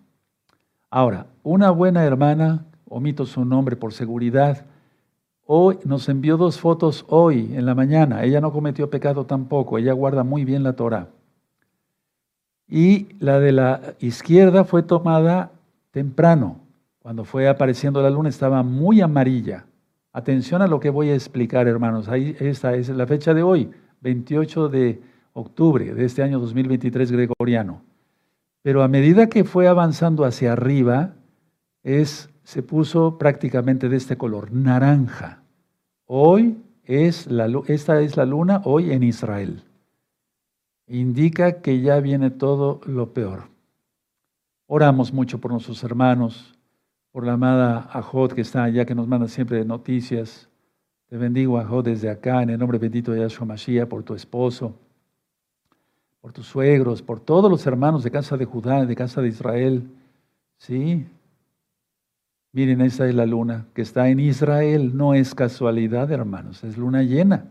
[0.89, 4.65] Ahora, una buena hermana, omito su nombre por seguridad,
[5.45, 8.25] hoy nos envió dos fotos hoy en la mañana.
[8.25, 11.11] Ella no cometió pecado tampoco, ella guarda muy bien la Torah.
[12.69, 15.53] Y la de la izquierda fue tomada
[15.93, 16.61] temprano,
[16.99, 19.67] cuando fue apareciendo la luna estaba muy amarilla.
[20.13, 22.09] Atención a lo que voy a explicar, hermanos.
[22.09, 25.01] Ahí esta es la fecha de hoy, 28 de
[25.33, 27.83] octubre de este año 2023 gregoriano.
[28.63, 31.13] Pero a medida que fue avanzando hacia arriba,
[31.85, 35.43] es, se puso prácticamente de este color, naranja.
[36.07, 39.63] Hoy es la, esta es la luna, hoy en Israel.
[40.87, 43.45] Indica que ya viene todo lo peor.
[44.67, 46.55] Oramos mucho por nuestros hermanos,
[47.13, 50.49] por la amada Ajot que está allá, que nos manda siempre noticias.
[51.09, 54.75] Te bendigo, Ajot, desde acá, en el nombre bendito de Yahshua Mashiach, por tu esposo
[56.27, 59.89] por tus suegros, por todos los hermanos de casa de Judá, de casa de Israel.
[60.57, 61.07] Sí.
[62.51, 64.97] Miren, esa es la luna que está en Israel.
[64.97, 67.45] No es casualidad, hermanos, es luna llena.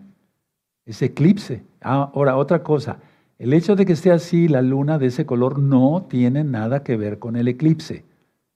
[0.84, 1.63] Es eclipse.
[1.80, 3.00] Ah, ahora, otra cosa.
[3.38, 6.95] El hecho de que esté así la luna de ese color no tiene nada que
[6.95, 8.06] ver con el eclipse.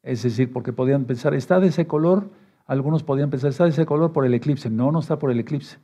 [0.04, 2.30] Es decir, porque podían pensar, está de ese color,
[2.66, 4.70] algunos podían pensar, está de ese color por el eclipse.
[4.70, 5.78] No, no está por el eclipse.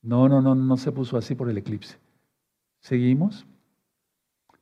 [0.00, 1.96] No, no, no, no se puso así por el eclipse.
[2.80, 3.46] ¿Seguimos?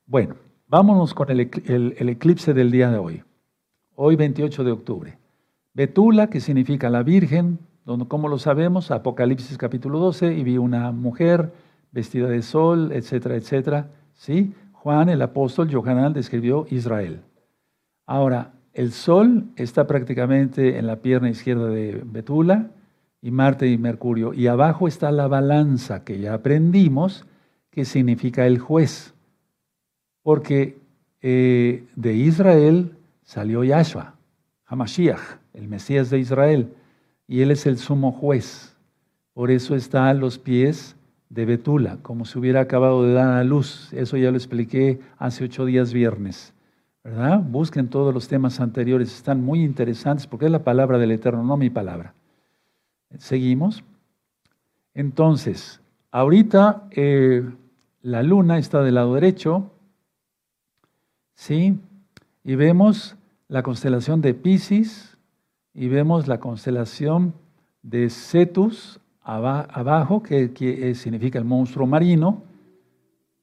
[0.04, 0.34] Bueno,
[0.66, 3.22] vámonos con el, eclipse del día de hoy.
[3.94, 5.18] Hoy 28 de octubre.
[5.72, 10.90] Betula, que significa la Virgen, donde, como lo sabemos, Apocalipsis capítulo 12, y vi una
[10.90, 11.52] mujer
[11.92, 13.88] vestida de sol, etcétera, etcétera.
[14.14, 14.54] ¿Sí?
[14.72, 17.20] Juan, el apóstol, Johanán, describió Israel.
[18.06, 22.70] Ahora, el sol está prácticamente en la pierna izquierda de Betula,
[23.22, 24.32] y Marte y Mercurio.
[24.32, 27.26] Y abajo está la balanza, que ya aprendimos,
[27.70, 29.12] que significa el juez
[30.22, 30.78] porque
[31.22, 34.14] eh, de Israel salió Yahshua,
[34.66, 36.72] Hamashiach, el Mesías de Israel,
[37.26, 38.76] y él es el sumo juez.
[39.32, 40.96] Por eso está a los pies
[41.30, 43.90] de Betula, como si hubiera acabado de dar a luz.
[43.92, 46.52] Eso ya lo expliqué hace ocho días viernes.
[47.02, 47.40] ¿Verdad?
[47.40, 51.56] Busquen todos los temas anteriores, están muy interesantes porque es la palabra del Eterno, no
[51.56, 52.12] mi palabra.
[53.16, 53.82] Seguimos.
[54.92, 57.48] Entonces, ahorita eh,
[58.02, 59.70] la luna está del lado derecho,
[61.34, 61.78] ¿sí?
[62.44, 63.16] Y vemos
[63.48, 65.16] la constelación de Pisces
[65.72, 67.32] y vemos la constelación
[67.82, 68.99] de Cetus
[69.36, 72.42] abajo, que, eh, significa el monstruo marino.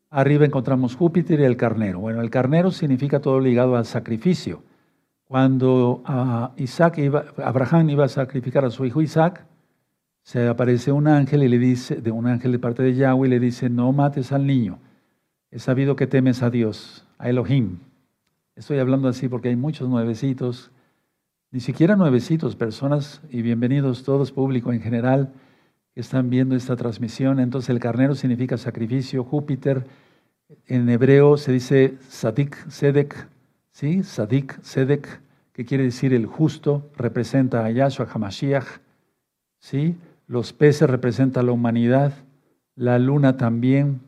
[0.09, 1.99] Arriba encontramos Júpiter y el carnero.
[1.99, 4.61] Bueno, el carnero significa todo ligado al sacrificio.
[5.27, 9.45] Cuando ah, Isaac iba, Abraham iba a sacrificar a su hijo Isaac,
[10.23, 13.31] se aparece un ángel y le dice, de un ángel de parte de Yahweh, y
[13.31, 14.79] le dice, no mates al niño.
[15.51, 17.79] He sabido que temes a Dios, a Elohim.
[18.55, 20.71] Estoy hablando así porque hay muchos nuevecitos,
[21.51, 25.46] ni siquiera nuevecitos, personas y bienvenidos todos, público en general, que
[25.99, 27.39] están viendo esta transmisión.
[27.39, 29.85] Entonces el carnero significa sacrificio, Júpiter,
[30.67, 33.27] en hebreo se dice Sadik, Sedek,
[33.71, 34.03] ¿sí?
[34.03, 38.65] Sadik, Sedek, que quiere decir el justo, representa a Yahshua HaMashiach,
[39.59, 39.97] ¿sí?
[40.27, 42.13] Los peces representan a la humanidad,
[42.75, 44.01] la luna también.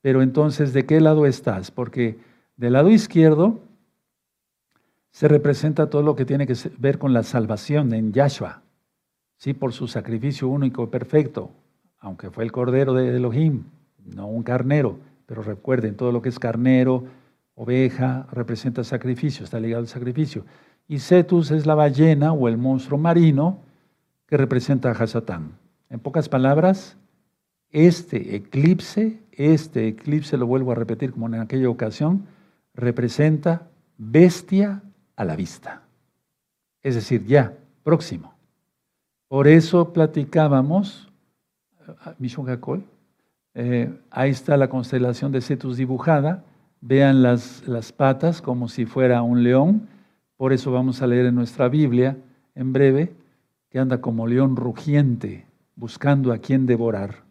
[0.00, 1.70] Pero entonces, ¿de qué lado estás?
[1.70, 2.18] Porque
[2.56, 3.60] del lado izquierdo
[5.10, 8.62] se representa todo lo que tiene que ver con la salvación en Yahshua,
[9.38, 9.54] ¿sí?
[9.54, 11.50] por su sacrificio único y perfecto,
[12.00, 13.64] aunque fue el cordero de Elohim,
[14.04, 17.04] no un carnero, pero recuerden, todo lo que es carnero,
[17.54, 20.44] oveja, representa sacrificio, está ligado al sacrificio.
[20.86, 23.58] Y Cetus es la ballena o el monstruo marino
[24.26, 25.52] que representa a Hasatán.
[25.90, 26.96] En pocas palabras,
[27.70, 32.26] este eclipse, este eclipse, lo vuelvo a repetir como en aquella ocasión,
[32.74, 34.82] representa bestia
[35.16, 35.82] a la vista.
[36.82, 38.37] Es decir, ya, próximo.
[39.28, 41.08] Por eso platicábamos,
[42.18, 42.46] Mishun
[43.54, 46.44] eh, ahí está la constelación de Cetus dibujada,
[46.80, 49.88] vean las, las patas como si fuera un león,
[50.36, 52.16] por eso vamos a leer en nuestra Biblia
[52.54, 53.12] en breve,
[53.70, 57.28] que anda como león rugiente, buscando a quien devorar.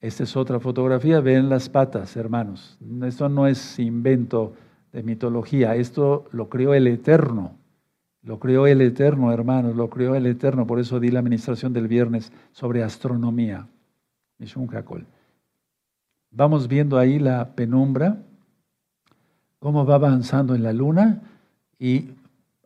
[0.00, 2.78] Esta es otra fotografía, vean las patas, hermanos.
[3.02, 4.54] Esto no es invento
[4.92, 5.76] de mitología.
[5.76, 7.59] Esto lo creó el Eterno.
[8.22, 10.66] Lo creó el Eterno, hermanos, lo creó el Eterno.
[10.66, 13.66] Por eso di la administración del viernes sobre astronomía.
[16.30, 18.18] Vamos viendo ahí la penumbra.
[19.58, 21.20] cómo va avanzando en la luna
[21.78, 22.12] y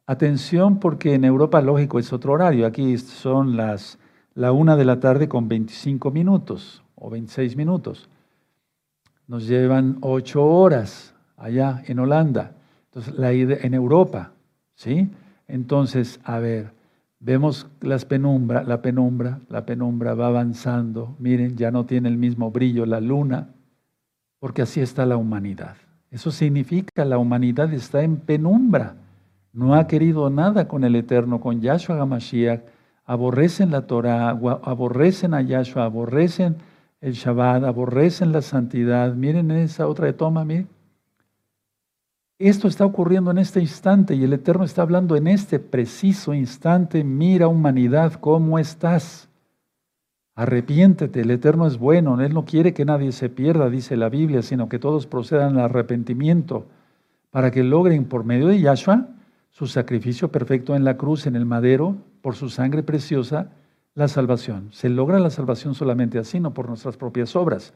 [0.06, 2.66] atención porque en Europa, lógico, es otro horario.
[2.66, 3.98] Aquí son las
[4.34, 8.08] la una de la tarde con 25 minutos o 26 minutos.
[9.26, 12.52] Nos llevan ocho horas allá en Holanda,
[12.86, 14.32] entonces la en Europa,
[14.74, 15.08] ¿sí?
[15.48, 16.72] Entonces, a ver,
[17.20, 21.16] vemos las penumbra, la penumbra, la penumbra va avanzando.
[21.18, 23.48] Miren, ya no tiene el mismo brillo la luna,
[24.38, 25.76] porque así está la humanidad.
[26.10, 28.96] Eso significa la humanidad está en penumbra.
[29.52, 32.60] No ha querido nada con el Eterno, con Yahshua HaMashiach.
[33.04, 36.56] Aborrecen la Torah, aborrecen a Yahshua, aborrecen
[37.00, 39.14] el Shabbat, aborrecen la santidad.
[39.14, 40.68] Miren esa otra toma, miren.
[42.38, 47.04] Esto está ocurriendo en este instante y el Eterno está hablando en este preciso instante.
[47.04, 49.28] Mira humanidad, ¿cómo estás?
[50.34, 54.42] Arrepiéntete, el Eterno es bueno, Él no quiere que nadie se pierda, dice la Biblia,
[54.42, 56.66] sino que todos procedan al arrepentimiento
[57.30, 59.08] para que logren por medio de Yahshua
[59.50, 63.52] su sacrificio perfecto en la cruz, en el madero, por su sangre preciosa,
[63.94, 64.70] la salvación.
[64.72, 67.72] Se logra la salvación solamente así, no por nuestras propias obras.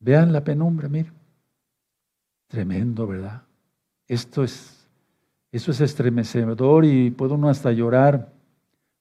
[0.00, 1.23] Vean la penumbra, miren.
[2.54, 3.42] Tremendo, ¿verdad?
[4.06, 4.86] Esto es,
[5.50, 8.32] eso es estremecedor y puede uno hasta llorar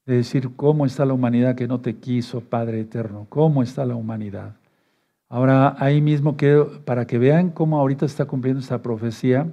[0.08, 3.94] de decir cómo está la humanidad que no te quiso, Padre eterno, cómo está la
[3.94, 4.56] humanidad.
[5.30, 6.36] Ahora, ahí mismo,
[6.84, 9.46] para que vean cómo ahorita está cumpliendo esta profecía,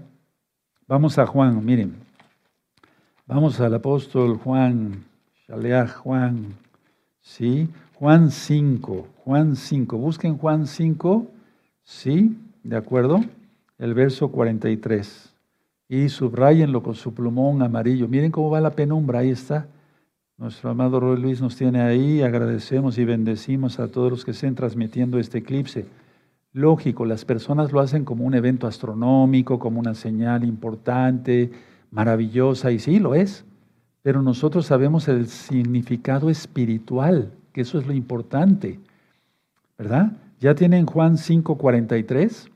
[0.87, 1.97] vamos a Juan, miren,
[3.27, 5.05] vamos al apóstol Juan,
[5.47, 6.55] Shaleach Juan,
[7.21, 7.69] ¿sí?
[7.97, 11.27] Juan 5, Juan 5, busquen Juan 5,
[11.83, 12.35] ¿sí?
[12.63, 13.21] ¿De acuerdo?
[13.81, 15.35] El verso 43.
[15.88, 18.07] Y subrayenlo con su plumón amarillo.
[18.07, 19.66] Miren cómo va la penumbra, ahí está.
[20.37, 22.23] Nuestro amado Roy Luis nos tiene ahí.
[22.23, 25.87] Agradecemos y bendecimos a todos los que estén transmitiendo este eclipse.
[26.53, 31.51] Lógico, las personas lo hacen como un evento astronómico, como una señal importante,
[31.90, 33.45] maravillosa, y sí, lo es.
[34.03, 38.79] Pero nosotros sabemos el significado espiritual, que eso es lo importante.
[39.79, 40.12] ¿Verdad?
[40.38, 42.51] Ya tienen Juan 5:43.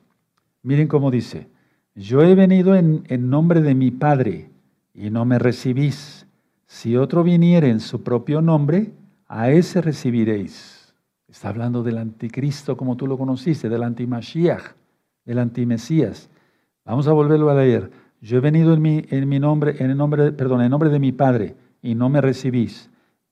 [0.64, 1.46] Miren cómo dice,
[1.94, 4.50] yo he venido en, nombre de mi Padre
[4.94, 6.26] y no me recibís.
[6.66, 8.92] Si otro viniere en su propio nombre,
[9.28, 10.94] a ese recibiréis.
[11.28, 14.72] Está hablando del anticristo como tú lo conociste, del antimashiach,
[15.26, 16.30] del antimesías.
[16.86, 17.90] Vamos a volverlo a leer.
[18.22, 20.98] Yo he venido en mi, en mi nombre, en el nombre, perdón, en nombre de
[20.98, 22.88] mi Padre y no me recibís.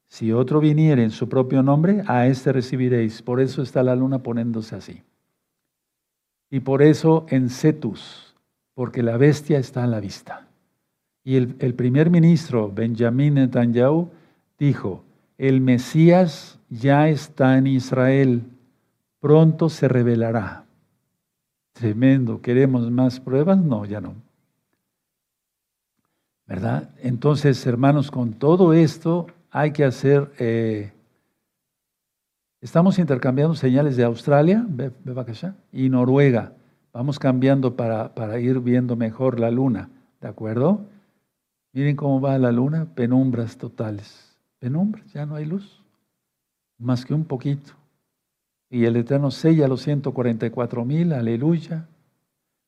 [0.07, 3.23] Si otro viniere en su propio nombre, a este recibiréis.
[3.23, 5.03] Por eso está la luna poniéndose así.
[6.53, 8.37] Y por eso en Cetus,
[8.75, 10.49] porque la bestia está a la vista.
[11.25, 14.11] Y el, primer ministro, Benjamín Netanyahu,
[14.59, 15.03] dijo,
[15.39, 18.43] el Mesías ya está en Israel,
[19.19, 20.67] pronto se revelará.
[21.73, 23.57] Tremendo, ¿queremos más pruebas?
[23.57, 24.15] No, ya no.
[26.47, 26.91] ¿Verdad?
[27.01, 30.93] Entonces, hermanos, con todo esto hay que hacer eh,
[32.63, 34.65] Estamos intercambiando señales de Australia
[35.73, 36.53] y Noruega.
[36.93, 39.89] Vamos cambiando para, para, ir viendo mejor la luna,
[40.21, 40.87] ¿de acuerdo?
[41.73, 44.39] Miren cómo va la luna, penumbras totales.
[44.61, 45.83] Penumbras, ya no hay luz,
[46.79, 47.73] más que un poquito.
[48.71, 51.89] Y el Eterno sella los 144 mil, aleluya,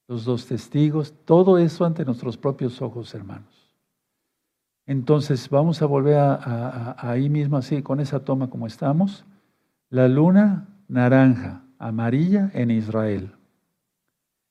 [0.09, 3.73] los dos testigos, todo eso ante nuestros propios ojos, hermanos.
[4.87, 9.25] Entonces vamos a volver a ahí mismo así, con esa toma como estamos.
[9.90, 13.33] La luna naranja, amarilla en Israel.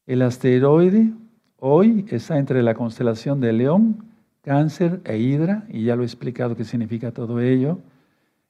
[0.06, 1.13] El asteroide
[1.58, 4.06] hoy está entre la constelación de León,
[4.41, 7.80] Cáncer e Hidra, y ya lo he explicado qué significa todo ello.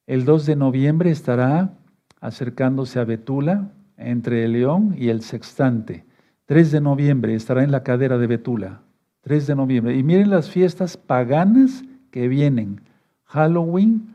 [0.08, 1.74] El 2 de noviembre estará
[2.20, 6.06] acercándose a Betula, entre el León y el Sextante.
[6.46, 8.82] 3 de noviembre estará en la cadera de Betula.
[9.22, 9.96] 3 de noviembre.
[9.96, 12.82] Y miren las fiestas paganas que vienen.
[13.24, 14.13] Halloween,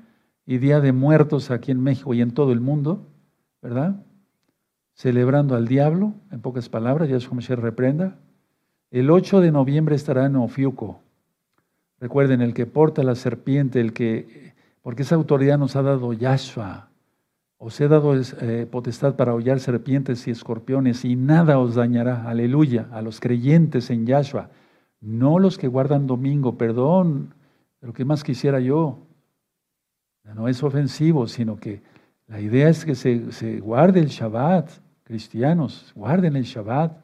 [0.48, 3.06] y Día de Muertos aquí en México y en todo el mundo,
[3.60, 4.02] ¿verdad?
[4.94, 8.16] Celebrando al diablo, en pocas palabras, ya como se reprenda.
[8.90, 11.02] El 8 de noviembre estará en Ofiuco.
[12.00, 16.88] Recuerden, el que porta la serpiente, el que, porque esa autoridad nos ha dado Yahshua.
[17.58, 22.26] Os he dado eh, potestad para hollar serpientes y escorpiones y nada os dañará.
[22.26, 22.88] Aleluya.
[22.90, 24.48] A los creyentes en Yahshua.
[25.02, 27.34] No los que guardan domingo, perdón.
[27.80, 29.07] Pero ¿qué más quisiera yo?
[30.34, 31.82] No es ofensivo, sino que
[32.26, 34.70] la idea es que se, guarde el Shabbat.
[35.04, 36.98] Cristianos, guarden el Shabbat.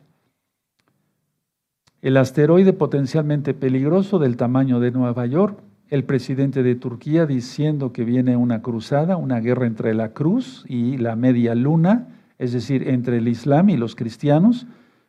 [2.02, 5.58] El asteroide potencialmente peligroso del tamaño de Nueva York,
[5.88, 10.98] el presidente de Turquía diciendo que viene una cruzada, una guerra entre la cruz y
[10.98, 12.08] la media luna,
[12.38, 14.66] es decir, entre el Islam y los cristianos,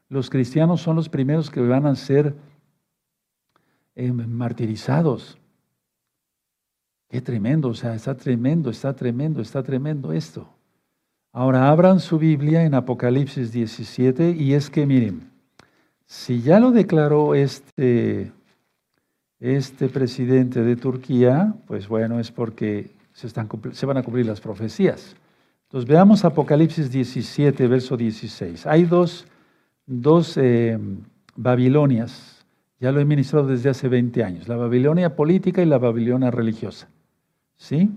[0.08, 2.36] los cristianos son los primeros que van a ser
[3.96, 5.38] eh, martirizados.
[7.10, 10.50] Qué tremendo, o sea, está tremendo, está tremendo, está tremendo esto.
[11.32, 15.30] Ahora abran su Biblia en Apocalipsis 17 y es que miren,
[16.06, 18.32] si ya lo declaró este,
[19.40, 23.28] este presidente de Turquía, pues bueno, es porque se,
[23.86, 25.16] van a cumplir las profecías.
[25.64, 28.66] Entonces veamos Apocalipsis 17, verso 16.
[28.66, 29.26] Hay dos,
[29.86, 30.80] dos eh,
[31.36, 32.46] Babilonias,
[32.80, 36.88] ya lo he ministrado desde hace 20 años, la Babilonia política y la Babilonia religiosa.
[37.58, 37.90] ¿Sí?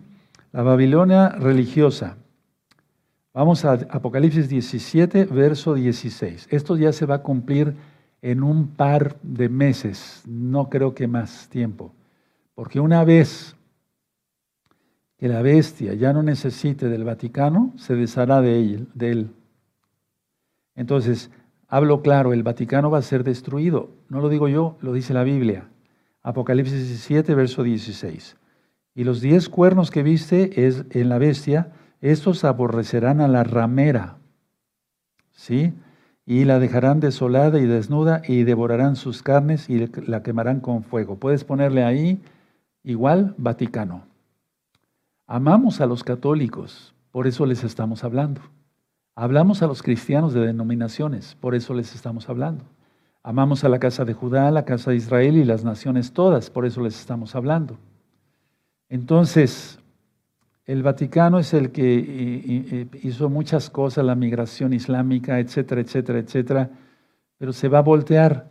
[0.53, 2.17] La Babilonia religiosa.
[3.35, 6.49] Vamos a Apocalipsis 17, verso 16.
[6.51, 7.75] Esto ya se va a cumplir
[8.23, 11.93] en un par de meses, no creo que más tiempo.
[12.55, 13.55] Porque una vez
[15.19, 18.89] que la bestia ya no necesite del Vaticano, se deshará de él.
[18.95, 19.31] De él.
[20.75, 21.31] Entonces,
[21.69, 23.91] hablo claro, el Vaticano va a ser destruido.
[24.09, 25.69] No lo digo yo, lo dice la Biblia.
[26.23, 28.37] Apocalipsis 17, verso 16.
[28.99, 31.71] Y los diez cuernos que viste es en la bestia,
[32.01, 34.17] estos aborrecerán a la ramera,
[35.31, 35.73] ¿sí?
[36.27, 41.15] Y la dejarán desolada y desnuda y devorarán sus carnes y la quemarán con fuego.
[41.15, 42.21] Puedes ponerle ahí
[42.83, 44.03] igual Vaticano.
[45.29, 48.41] Amamos a los católicos, por eso les estamos hablando.
[49.15, 52.65] Hablamos a los cristianos de denominaciones, por eso les estamos hablando.
[53.23, 56.67] Amamos a la casa de Judá, la casa de Israel y las naciones todas, por
[56.67, 57.79] eso les estamos hablando.
[58.89, 59.79] Entonces,
[60.65, 66.71] el Vaticano es el que hizo muchas cosas, la migración islámica, etcétera, etcétera, etcétera,
[67.39, 68.51] pero se va a voltear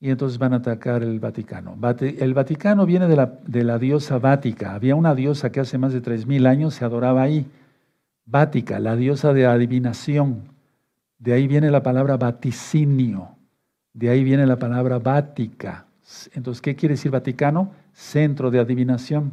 [0.00, 1.76] y entonces van a atacar el Vaticano.
[2.00, 4.74] El Vaticano viene de la, de la diosa Vática.
[4.74, 7.46] Había una diosa que hace más de 3.000 años se adoraba ahí.
[8.24, 10.44] Vática, la diosa de adivinación.
[11.18, 13.36] De ahí viene la palabra vaticinio.
[13.92, 15.84] De ahí viene la palabra Vática.
[16.32, 17.72] Entonces, ¿qué quiere decir Vaticano?
[17.92, 19.32] Centro de adivinación.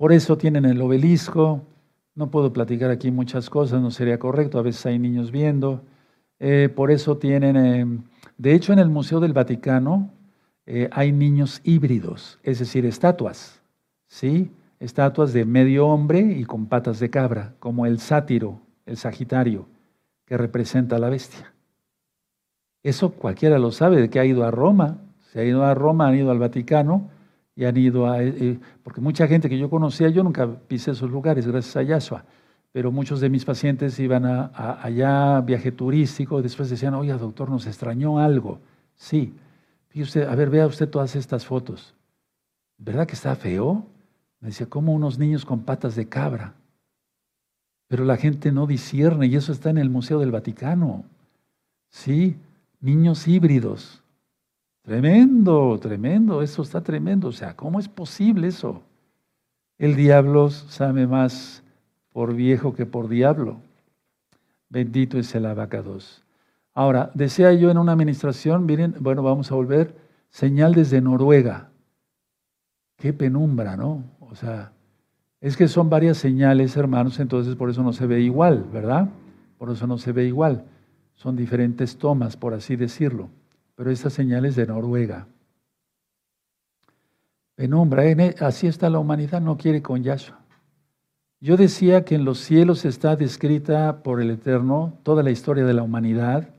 [0.00, 1.60] Por eso tienen el obelisco.
[2.14, 4.58] No puedo platicar aquí muchas cosas, no sería correcto.
[4.58, 5.82] A veces hay niños viendo.
[6.38, 7.86] Eh, por eso tienen, eh,
[8.38, 10.10] de hecho en el Museo del Vaticano
[10.64, 13.60] eh, hay niños híbridos, es decir, estatuas,
[14.06, 14.50] ¿sí?
[14.78, 19.66] Estatuas de medio hombre y con patas de cabra, como el sátiro, el sagitario,
[20.24, 21.52] que representa a la bestia.
[22.82, 24.96] Eso cualquiera lo sabe, de que ha ido a Roma,
[25.30, 27.10] se ha ido a Roma, han ido al Vaticano,
[27.60, 28.22] y han ido a...
[28.22, 31.82] Eh, eh, porque mucha gente que yo conocía, yo nunca pisé esos lugares, gracias a
[31.82, 32.24] Yahshua,
[32.72, 37.66] pero muchos de mis pacientes iban a, allá, viaje turístico, después decían, oye, doctor, nos
[37.66, 38.60] extrañó algo.
[38.94, 39.34] Sí.
[39.94, 41.94] usted, a ver, vea usted todas estas fotos.
[42.78, 43.84] ¿Verdad que está feo?
[44.40, 46.54] Me decía, como unos niños con patas de cabra.
[47.88, 51.04] Pero la gente no discierne y eso está en el Museo del Vaticano.
[51.90, 52.38] Sí,
[52.80, 53.99] niños híbridos.
[54.90, 57.28] Tremendo, tremendo, eso está tremendo.
[57.28, 58.82] O sea, ¿cómo es posible eso?
[59.78, 61.62] El diablo sabe más
[62.12, 63.58] por viejo que por diablo.
[64.68, 66.24] Bendito es el abacados.
[66.74, 69.94] Ahora, decía yo en una administración, miren, bueno, vamos a volver,
[70.28, 71.68] señal desde Noruega.
[72.96, 74.02] Qué penumbra, ¿no?
[74.18, 74.72] O sea,
[75.40, 79.08] es que son varias señales, hermanos, entonces por eso no se ve igual, ¿verdad?
[79.56, 80.64] Por eso no se ve igual.
[81.14, 83.30] Son diferentes tomas, por así decirlo
[83.80, 85.26] pero esta señal es de Noruega.
[87.54, 90.38] Penumbra, e, así está la humanidad, no quiere con Yahshua.
[91.40, 95.72] Yo decía que en los cielos está descrita por el Eterno toda la historia de
[95.72, 96.50] la humanidad.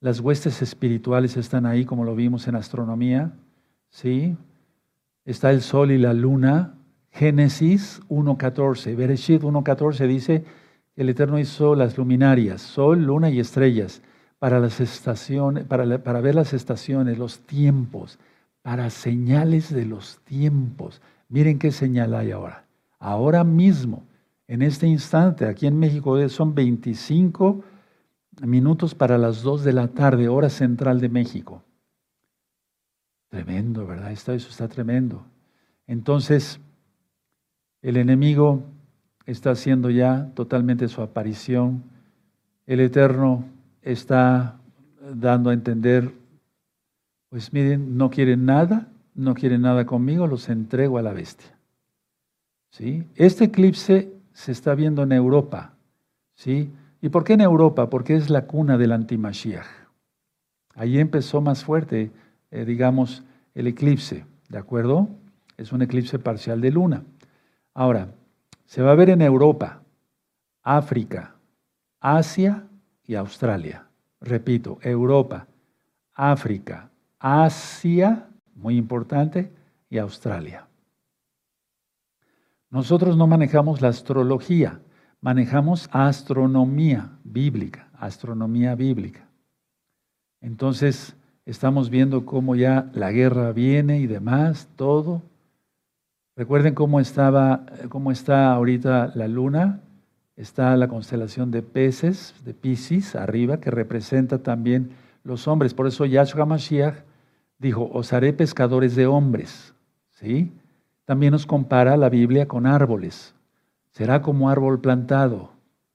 [0.00, 3.32] Las huestes espirituales están ahí, como lo vimos en astronomía.
[3.88, 4.36] ¿sí?
[5.24, 6.74] Está el sol y la luna.
[7.12, 8.94] Génesis 1.14.
[8.94, 10.44] Bereshit 1.14 dice
[10.94, 14.02] que el Eterno hizo las luminarias, sol, luna y estrellas
[14.42, 18.18] para las estaciones, para, para ver las estaciones, los tiempos,
[18.62, 21.00] para señales de los tiempos.
[21.28, 22.64] Miren qué señal hay ahora.
[22.98, 24.02] Ahora mismo,
[24.48, 27.62] en este instante, aquí en México son 25
[28.40, 31.62] minutos para las 2 de la tarde, hora central de México.
[33.28, 34.10] Tremendo, ¿verdad?
[34.10, 35.24] Eso está tremendo.
[35.86, 36.58] Entonces,
[37.80, 38.64] el enemigo
[39.24, 41.84] está haciendo ya totalmente su aparición.
[42.66, 43.51] El Eterno
[43.82, 44.58] está
[45.14, 46.12] dando a entender,
[47.28, 51.56] pues miren, no quieren nada, no quieren nada conmigo, los entrego a la bestia.
[52.70, 53.04] ¿Sí?
[53.16, 55.74] Este eclipse se está viendo en Europa.
[56.34, 56.70] ¿sí?
[57.00, 57.90] ¿Y por qué en Europa?
[57.90, 59.66] Porque es la cuna del antimashiach.
[60.74, 62.10] Allí empezó más fuerte,
[62.50, 63.24] eh, digamos,
[63.54, 65.08] el eclipse, ¿de acuerdo?
[65.56, 67.04] Es un eclipse parcial de luna.
[67.74, 68.08] Ahora,
[68.64, 69.82] se va a ver en Europa,
[70.62, 71.34] África,
[72.00, 72.64] Asia
[73.06, 73.86] y Australia.
[74.20, 75.46] Repito, Europa,
[76.14, 79.52] África, Asia, muy importante,
[79.88, 80.66] y Australia.
[82.70, 84.80] Nosotros no manejamos la astrología,
[85.20, 89.28] manejamos astronomía bíblica, astronomía bíblica.
[90.40, 95.20] Entonces, estamos viendo cómo ya la guerra viene y demás, todo.
[96.34, 99.80] Recuerden cómo estaba, cómo está ahorita la luna.
[100.36, 104.90] Está la constelación de peces, de Pisces, arriba, que representa también
[105.24, 105.74] los hombres.
[105.74, 107.04] Por eso Yahshua Mashiach
[107.58, 109.74] dijo, os haré pescadores de hombres.
[110.10, 110.52] ¿Sí?
[111.04, 113.34] También nos compara la Biblia con árboles.
[113.90, 115.50] Será como árbol plantado.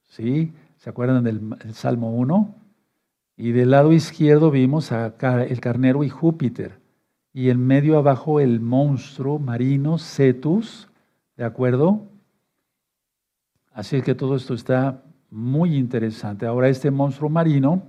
[0.08, 0.54] ¿Sí?
[0.78, 2.56] ¿Se acuerdan del Salmo 1?
[3.38, 6.80] Y del lado izquierdo vimos el carnero y Júpiter.
[7.34, 10.90] Y en medio abajo el monstruo marino, Cetus.
[11.36, 12.02] ¿De acuerdo?
[13.78, 16.48] Así que todo esto está muy interesante.
[16.48, 17.84] Ahora este monstruo marino,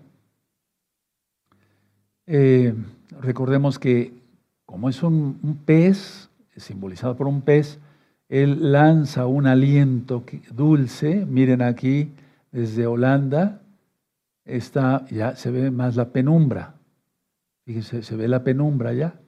[2.27, 2.75] eh,
[3.23, 4.13] recordemos que
[4.67, 7.79] como es un, pez, simbolizado por un pez,
[8.29, 11.25] él lanza un aliento dulce.
[11.25, 12.13] Miren aquí,
[12.53, 13.63] desde Holanda,
[14.45, 16.75] está, ya se ve más la penumbra.
[17.65, 19.19] Fíjense, se ve la penumbra ya.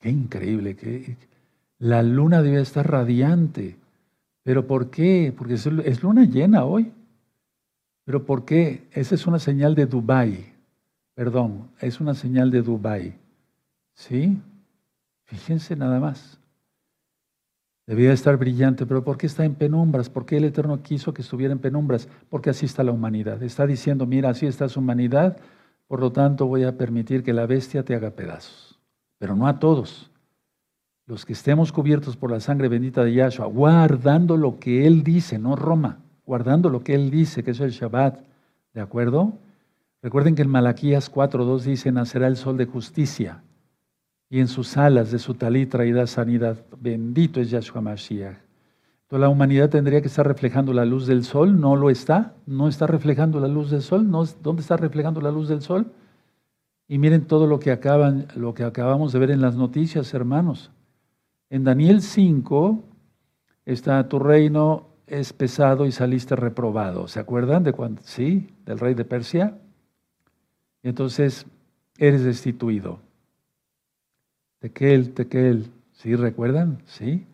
[0.00, 1.16] Qué increíble, que
[1.78, 3.76] la luna debe estar radiante.
[4.48, 5.30] ¿Pero por qué?
[5.36, 6.90] Porque es luna llena hoy.
[8.06, 8.88] ¿Pero por qué?
[8.92, 10.54] Esa es una señal de Dubai.
[11.12, 13.18] Perdón, es una señal de Dubai.
[13.92, 14.40] ¿Sí?
[15.24, 16.40] Fíjense nada más.
[17.86, 20.08] Debía estar brillante, pero ¿por qué está en penumbras?
[20.08, 22.08] ¿Por qué el Eterno quiso que estuviera en penumbras?
[22.30, 23.42] Porque así está la humanidad.
[23.42, 25.36] Está diciendo, mira, así está su humanidad,
[25.88, 28.80] por lo tanto voy a permitir que la bestia te haga pedazos.
[29.18, 30.07] Pero no a todos.
[31.08, 35.38] Los que estemos cubiertos por la sangre bendita de Yahshua, guardando lo que Él dice,
[35.38, 38.20] no Roma, guardando lo que Él dice, que es el Shabbat.
[38.74, 39.32] ¿De acuerdo?
[40.02, 43.42] Recuerden que en Malaquías 4.2 dice, nacerá el sol de justicia
[44.28, 46.58] y en sus alas de su talit traerá sanidad.
[46.78, 48.36] Bendito es Yahshua Mashiach.
[49.04, 52.68] Entonces la humanidad tendría que estar reflejando la luz del sol, no lo está, no
[52.68, 55.86] está reflejando la luz del sol, no, ¿dónde está reflejando la luz del sol?
[56.86, 60.70] Y miren todo lo que, acaban, lo que acabamos de ver en las noticias, hermanos.
[61.50, 62.84] En Daniel 5
[63.64, 67.08] está tu reino es pesado y saliste reprobado.
[67.08, 68.02] ¿Se acuerdan de cuando?
[68.04, 69.58] Sí, del rey de Persia.
[70.82, 71.46] Entonces
[71.96, 73.00] eres destituido.
[74.58, 76.82] Tequel, Tequel, ¿sí recuerdan?
[76.84, 77.26] Sí.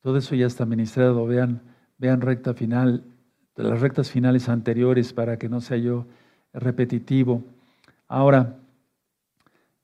[0.00, 1.26] Todo eso ya está ministrado.
[1.26, 1.60] Vean,
[1.98, 3.02] vean recta final,
[3.56, 6.06] las rectas finales anteriores para que no sea yo
[6.52, 7.42] repetitivo.
[8.06, 8.56] Ahora,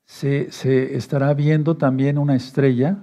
[0.04, 2.98] se estará viendo también una estrella,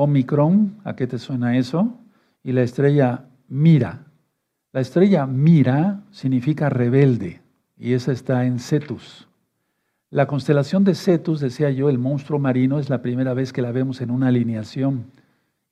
[0.00, 1.98] Omicron, ¿a qué te suena eso?
[2.44, 4.06] Y la estrella Mira.
[4.72, 7.42] La estrella Mira significa rebelde
[7.76, 9.26] y esa está en Cetus.
[10.10, 13.72] La constelación de Cetus, decía yo, el monstruo marino, es la primera vez que la
[13.72, 15.10] vemos en una alineación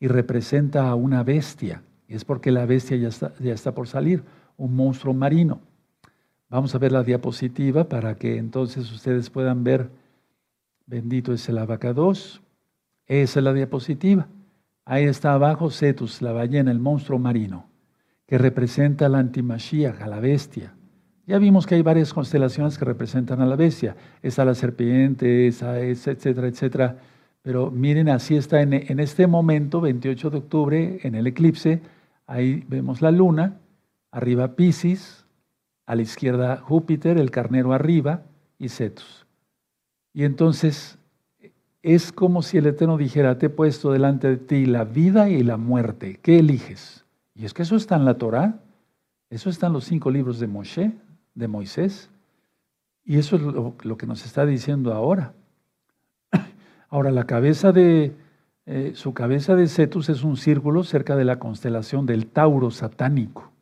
[0.00, 1.84] y representa a una bestia.
[2.08, 4.24] Y es porque la bestia ya está, ya está por salir,
[4.56, 5.60] un monstruo marino.
[6.48, 9.88] Vamos a ver la diapositiva para que entonces ustedes puedan ver,
[10.84, 12.42] bendito es el abacados.
[13.06, 14.28] Esa es la diapositiva.
[14.84, 17.66] Ahí está abajo Cetus, la ballena, el monstruo marino,
[18.26, 20.74] que representa la antimashiach, a la bestia.
[21.26, 23.96] Ya vimos que hay varias constelaciones que representan a la bestia.
[24.22, 26.98] Está la serpiente, esa, etcétera, etcétera.
[27.42, 31.80] Pero miren, así está en, en, este momento, 28 de octubre, en el eclipse.
[32.26, 33.58] Ahí vemos la luna,
[34.12, 35.26] arriba Pisces,
[35.84, 38.22] a la izquierda Júpiter, el carnero arriba
[38.58, 39.26] y Cetus.
[40.12, 40.98] Y entonces
[41.86, 45.44] es como si el Eterno dijera, te he puesto delante de ti la vida y
[45.44, 46.18] la muerte.
[46.20, 47.04] ¿Qué eliges?
[47.32, 48.58] Y es que eso está en la Torah,
[49.30, 50.90] eso está en los cinco libros de Moshe,
[51.36, 52.10] de Moisés.
[53.04, 55.32] Y eso es lo, que nos está diciendo ahora.
[56.88, 58.16] Ahora, la cabeza de,
[58.66, 63.52] eh, su cabeza de Cetus es un círculo cerca de la constelación del Tauro satánico.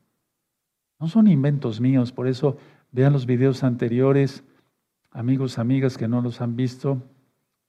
[0.99, 2.57] No son inventos míos, por eso
[2.91, 4.45] vean los videos anteriores,
[5.11, 7.03] amigos, amigas que no los han visto.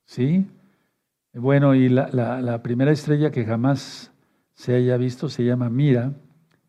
[0.06, 0.48] ¿Sí?
[1.34, 4.12] Bueno, y la, primera estrella que jamás
[4.54, 6.14] se haya visto se llama Mira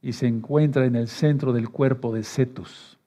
[0.02, 2.98] y se encuentra en el centro del cuerpo de Cetus.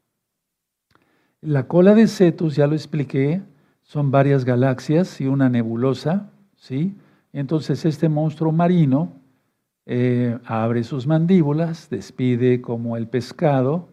[1.41, 3.41] La cola de Cetus, ya lo expliqué,
[3.81, 6.95] son varias galaxias y una nebulosa, ¿sí?
[7.33, 9.13] Entonces este monstruo marino
[9.85, 13.89] eh, abre sus mandíbulas, despide como el pescado,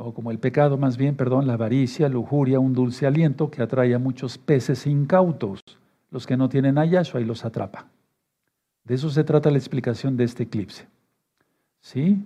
[0.00, 3.94] o como el pecado más bien, perdón, la avaricia, lujuria, un dulce aliento que atrae
[3.94, 5.60] a muchos peces incautos,
[6.10, 7.88] los que no tienen a y los atrapa.
[8.84, 10.86] De eso se trata la explicación de este eclipse.
[11.80, 12.24] ¿Sí?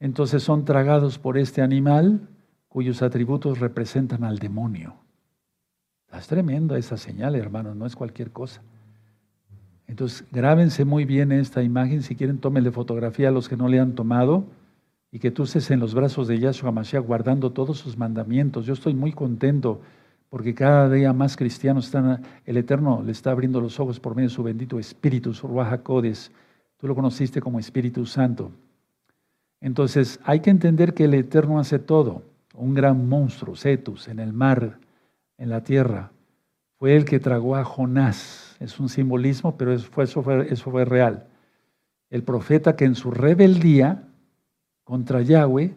[0.00, 2.28] entonces son tragados por este animal
[2.68, 4.96] cuyos atributos representan al demonio.
[6.12, 8.62] Es tremenda esa señal, hermanos, no es cualquier cosa.
[9.86, 12.02] Entonces, grábense muy bien esta imagen.
[12.02, 14.44] Si quieren, tómenle fotografía a los que no le han tomado
[15.14, 18.66] y que tú estés en los brazos de Yahshua Mashiach guardando todos sus mandamientos.
[18.66, 19.80] Yo estoy muy contento
[20.28, 24.28] porque cada día más cristianos están, el Eterno le está abriendo los ojos por medio
[24.28, 28.50] de su bendito Espíritu, su Ruach Tú lo conociste como Espíritu Santo.
[29.60, 32.24] Entonces, hay que entender que el Eterno hace todo.
[32.52, 34.80] Un gran monstruo, Cetus, en el mar,
[35.38, 36.10] en la tierra,
[36.80, 38.56] fue el que tragó a Jonás.
[38.58, 41.28] Es un simbolismo, pero fue, eso fue real.
[42.10, 44.08] El profeta que en su rebeldía
[44.84, 45.74] contra Yahweh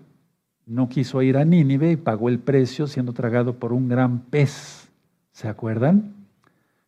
[0.65, 4.89] no quiso ir a Nínive y pagó el precio siendo tragado por un gran pez.
[5.31, 6.13] ¿Se acuerdan?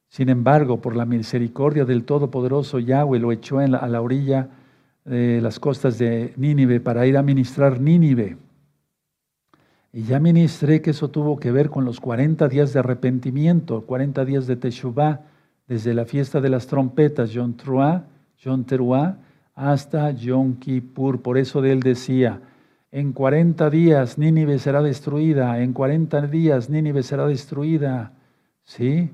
[0.09, 4.49] Sin embargo, por la misericordia del Todopoderoso Yahweh lo echó a la orilla
[5.05, 8.37] de las costas de Nínive para ir a ministrar Nínive.
[9.91, 14.25] Y ya ministré que eso tuvo que ver con los 40 días de arrepentimiento, 40
[14.25, 15.21] días de Teshuvah,
[15.67, 18.03] desde la fiesta de las trompetas, Teruah,
[18.39, 19.17] Yom Teruah,
[19.59, 21.21] hasta Yom Kippur.
[21.21, 22.41] Por eso de él decía,
[22.91, 28.13] en 40 días Nínive será destruida, en 40 días Nínive será destruida.
[28.63, 29.11] ¿Sí?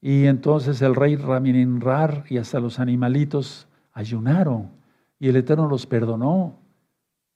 [0.00, 4.70] Y entonces el rey Ramininrar y hasta los animalitos ayunaron
[5.20, 6.58] y el Eterno los perdonó.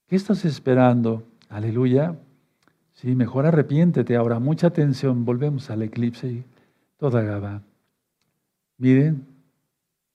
[0.07, 1.23] ¿Qué estás esperando?
[1.47, 2.17] Aleluya.
[2.91, 4.17] Sí, mejor arrepiéntete.
[4.17, 5.23] Ahora, mucha atención.
[5.23, 6.43] Volvemos al eclipse.
[6.97, 7.61] Toda Gaba.
[8.77, 9.25] Miren,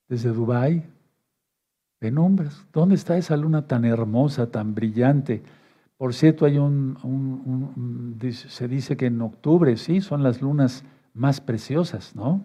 [0.07, 0.83] desde Dubái,
[1.99, 2.65] penumbras.
[2.73, 5.43] ¿Dónde está esa luna tan hermosa, tan brillante?
[5.97, 10.83] Por cierto, hay un, se dice que en octubre, sí, son las lunas
[11.13, 12.41] más preciosas, ¿no?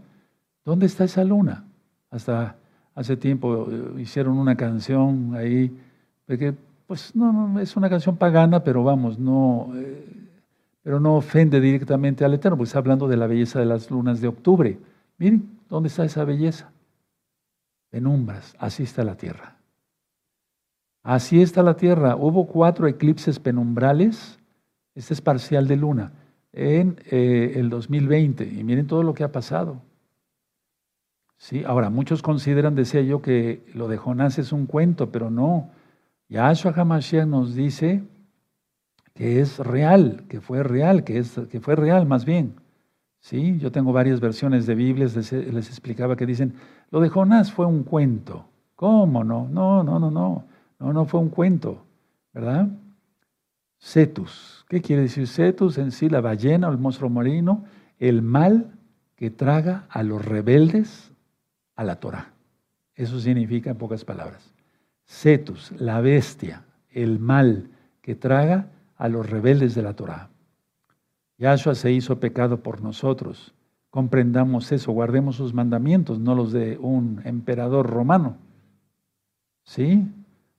[0.64, 1.64] ¿Dónde está esa luna?
[2.10, 2.56] Hasta
[2.94, 5.76] hace tiempo eh, hicieron una canción ahí,
[6.26, 6.54] porque,
[6.86, 10.30] pues no, no, es una canción pagana, pero vamos, no, eh,
[10.82, 14.20] pero no ofende directamente al Eterno, pues está hablando de la belleza de las lunas
[14.20, 14.78] de octubre.
[15.18, 16.70] Miren, ¿dónde está esa belleza?
[17.90, 19.56] Penumbras, así está la tierra.
[21.02, 22.16] Así está la tierra.
[22.16, 24.38] Hubo cuatro eclipses penumbrales,
[24.94, 26.12] este es parcial de luna,
[26.52, 28.44] en eh, el 2020.
[28.44, 29.82] Y miren todo lo que ha pasado.
[31.36, 35.70] Sí, ahora, muchos consideran, decía yo, que lo de Jonás es un cuento, pero no.
[36.28, 38.04] Yahshua HaMashiach nos dice
[39.14, 42.60] que es real, que fue real, que, es, que fue real más bien.
[43.20, 46.54] Sí, yo tengo varias versiones de Biblias, les, les, explicaba que dicen,
[46.90, 48.46] lo de Jonás fue un cuento.
[48.74, 49.48] ¿Cómo no?
[49.48, 50.44] No, no, no, no.
[50.78, 51.84] No, no fue un cuento,
[52.32, 52.68] ¿verdad?
[53.78, 54.64] Cetus.
[54.68, 55.78] ¿Qué quiere decir Cetus?
[55.78, 57.64] En sí, la ballena o el monstruo marino,
[57.98, 58.72] el mal
[59.16, 61.12] que traga a los rebeldes
[61.76, 62.32] a la Torah.
[62.94, 64.54] Eso significa en pocas palabras.
[65.06, 67.68] Cetus, la bestia, el mal
[68.00, 70.30] que traga a los rebeldes de la Torah.
[71.38, 73.54] Yahshua se hizo pecado por nosotros.
[73.90, 78.36] Comprendamos eso, guardemos sus mandamientos, no los de un emperador romano.
[79.64, 80.06] ¿Sí?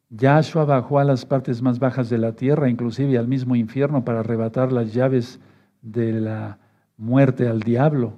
[0.10, 4.20] Yahshua bajó a las partes más bajas de la tierra, inclusive al mismo infierno, para
[4.20, 5.40] arrebatar las llaves
[5.82, 6.58] de la
[6.98, 8.14] muerte al diablo.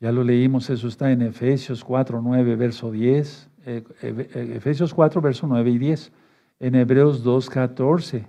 [0.00, 3.48] Ya lo leímos, eso está en Efesios 4, 9, verso 10.
[3.64, 6.12] Eh, eh, Efesios 4, verso 9 y 10.
[6.58, 8.26] En Hebreos 2, 14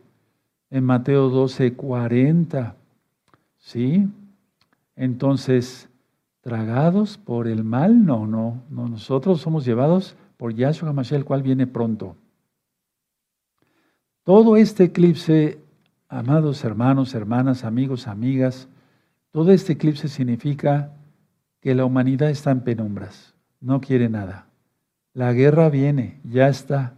[0.74, 2.76] en Mateo 12, 40.
[3.59, 4.07] ¿Sí?
[4.95, 5.88] Entonces,
[6.44, 8.88] tragados por el mal, no, no, no.
[8.89, 12.18] Nosotros somos llevados por Yahshua HaMashiach, el cual viene pronto.
[14.24, 15.60] Todo este eclipse,
[16.10, 18.68] amados hermanos, hermanas, amigos, amigas,
[19.32, 20.91] todo este eclipse significa
[21.62, 24.48] que la humanidad está en penumbras, no quiere nada.
[25.14, 26.96] La guerra viene, ya está.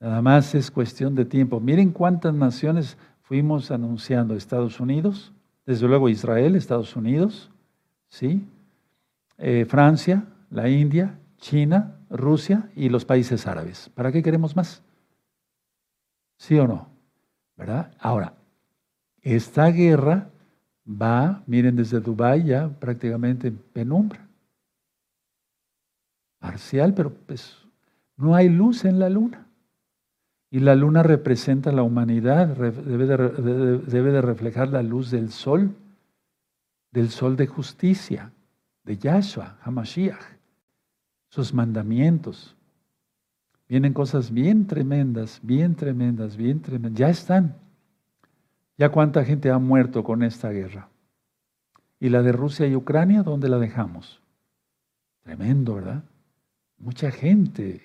[0.00, 1.60] Nada más es cuestión de tiempo.
[1.60, 4.36] Miren cuántas naciones fuimos anunciando.
[4.36, 5.32] Estados Unidos,
[5.66, 7.50] desde luego Israel, Estados Unidos,
[8.08, 8.46] ¿sí?
[9.38, 13.90] Eh, Francia, la India, China, Rusia y los países árabes.
[13.94, 14.82] ¿Para qué queremos más?
[16.38, 16.88] ¿Sí o no?
[17.56, 17.92] ¿Verdad?
[17.98, 18.34] Ahora,
[19.22, 20.30] esta guerra
[20.86, 24.28] va, miren, desde Dubái ya prácticamente en penumbra.
[26.38, 27.56] Parcial, pero pues
[28.16, 29.46] no hay luz en la luna.
[30.50, 35.74] Y la luna representa la humanidad, debe de, reflejar la luz del sol,
[36.92, 38.30] del sol de justicia,
[38.84, 40.22] de Yahshua, Hamashiach,
[41.28, 42.54] sus mandamientos.
[43.68, 46.98] Vienen cosas bien tremendas, bien tremendas, bien tremendas.
[46.98, 47.56] Ya están.
[48.76, 50.88] Ya cuánta gente ha muerto con esta guerra.
[51.98, 54.20] ¿Y la de Rusia y Ucrania, dónde la dejamos?
[55.22, 56.02] Tremendo, ¿verdad?
[56.76, 57.82] Mucha gente.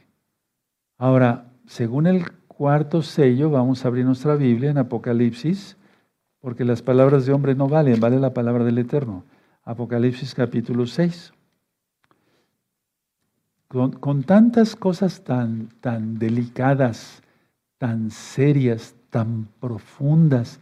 [0.97, 5.77] Ahora, según el cuarto sello, vamos a abrir nuestra Biblia en Apocalipsis,
[6.41, 9.23] porque las palabras de hombre no valen, vale la palabra del Eterno.
[9.69, 11.31] Apocalipsis capítulo 6.
[13.67, 17.21] Con, tantas cosas tan, tan delicadas,
[17.77, 20.57] tan serias, tan profundas,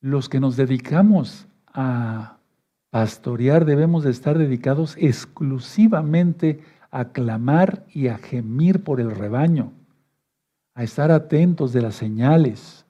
[0.00, 2.38] los que nos dedicamos a
[2.88, 9.74] pastorear debemos de estar dedicados exclusivamente a clamar y a gemir por el rebaño,
[10.72, 12.86] a estar atentos de las señales,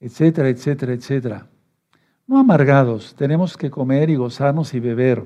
[0.00, 1.49] etcétera, etcétera, etcétera.
[2.30, 5.24] No amargados, tenemos que comer y gozarnos y beber.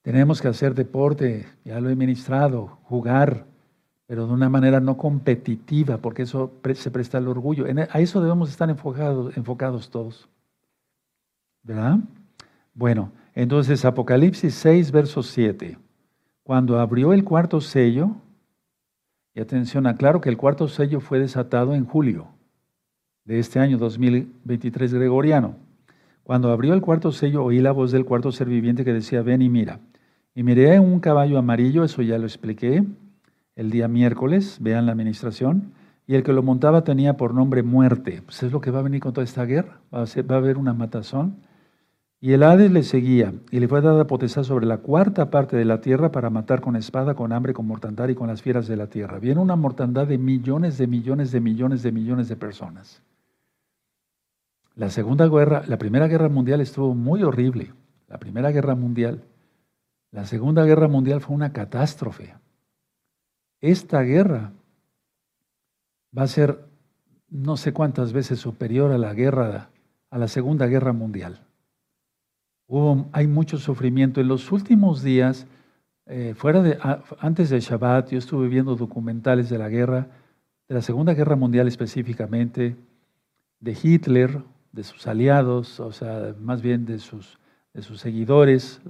[0.00, 3.44] Tenemos que hacer deporte, ya lo he ministrado, jugar,
[4.06, 7.66] pero de una manera no competitiva, porque eso se presta al orgullo.
[7.66, 10.30] E, a eso debemos estar enfocados, enfocados todos.
[11.62, 11.98] ¿Verdad?
[12.72, 15.76] Bueno, entonces Apocalipsis 6, verso 7.
[16.42, 18.12] Cuando abrió el cuarto sello,
[19.34, 22.28] y atención, aclaro que el cuarto sello fue desatado en julio
[23.24, 25.56] de este año 2023 gregoriano.
[26.24, 29.42] Cuando abrió el cuarto sello, oí la voz del cuarto ser viviente que decía, ven
[29.42, 29.80] y mira.
[30.34, 32.84] Y miré un caballo amarillo, eso ya lo expliqué
[33.56, 35.72] el día miércoles, vean la administración,
[36.06, 38.20] y el que lo montaba tenía por nombre muerte.
[38.24, 40.74] Pues es lo que va a venir con toda esta guerra, va a, haber una
[40.74, 41.36] matazón.
[42.20, 45.64] Y el Hades le seguía, y le fue dada potestad sobre la cuarta parte de
[45.64, 48.76] la tierra para matar con espada, con hambre, con mortandad y con las fieras de
[48.76, 49.18] la tierra.
[49.18, 53.02] Viene una mortandad de millones de millones de millones de millones de personas.
[54.74, 57.72] La segunda guerra, la primera guerra mundial estuvo muy horrible.
[58.08, 59.24] La primera guerra mundial.
[60.10, 62.34] La segunda guerra mundial fue una catástrofe.
[63.60, 64.52] Esta guerra
[66.16, 66.66] va a ser
[67.28, 69.70] no sé cuántas veces superior a la guerra,
[70.10, 71.40] a la segunda guerra mundial
[73.12, 74.20] hay mucho sufrimiento.
[74.20, 75.46] En los últimos días,
[76.06, 76.78] eh, fuera de,
[77.18, 80.08] antes del Shabbat, yo estuve viendo documentales de la guerra,
[80.68, 82.76] de la Segunda Guerra Mundial específicamente,
[83.60, 84.42] de Hitler,
[84.74, 87.38] de sus aliados, o sea, más bien de sus,
[87.72, 88.80] de sus seguidores,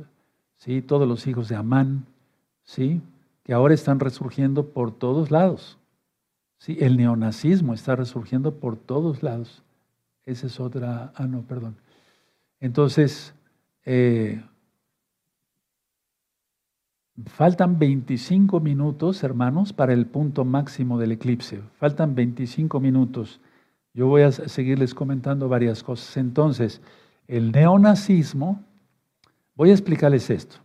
[0.57, 0.80] ¿sí?
[0.80, 2.07] todos los hijos de Amán,
[2.62, 3.03] ¿sí?
[3.43, 5.78] que ahora están resurgiendo por todos lados.
[6.59, 6.78] ¿sí?
[6.80, 9.62] El neonazismo está resurgiendo por todos lados.
[10.24, 11.76] Esa es otra, ah, no, perdón.
[12.61, 13.35] Entonces,
[13.85, 14.43] eh,
[17.26, 21.61] faltan 25 minutos, hermanos, para el punto máximo del eclipse.
[21.76, 23.39] Faltan 25 minutos.
[23.95, 26.16] Yo voy a seguirles comentando varias cosas.
[26.16, 26.82] Entonces,
[27.28, 28.62] el neonazismo,
[29.55, 30.57] voy a explicarles esto.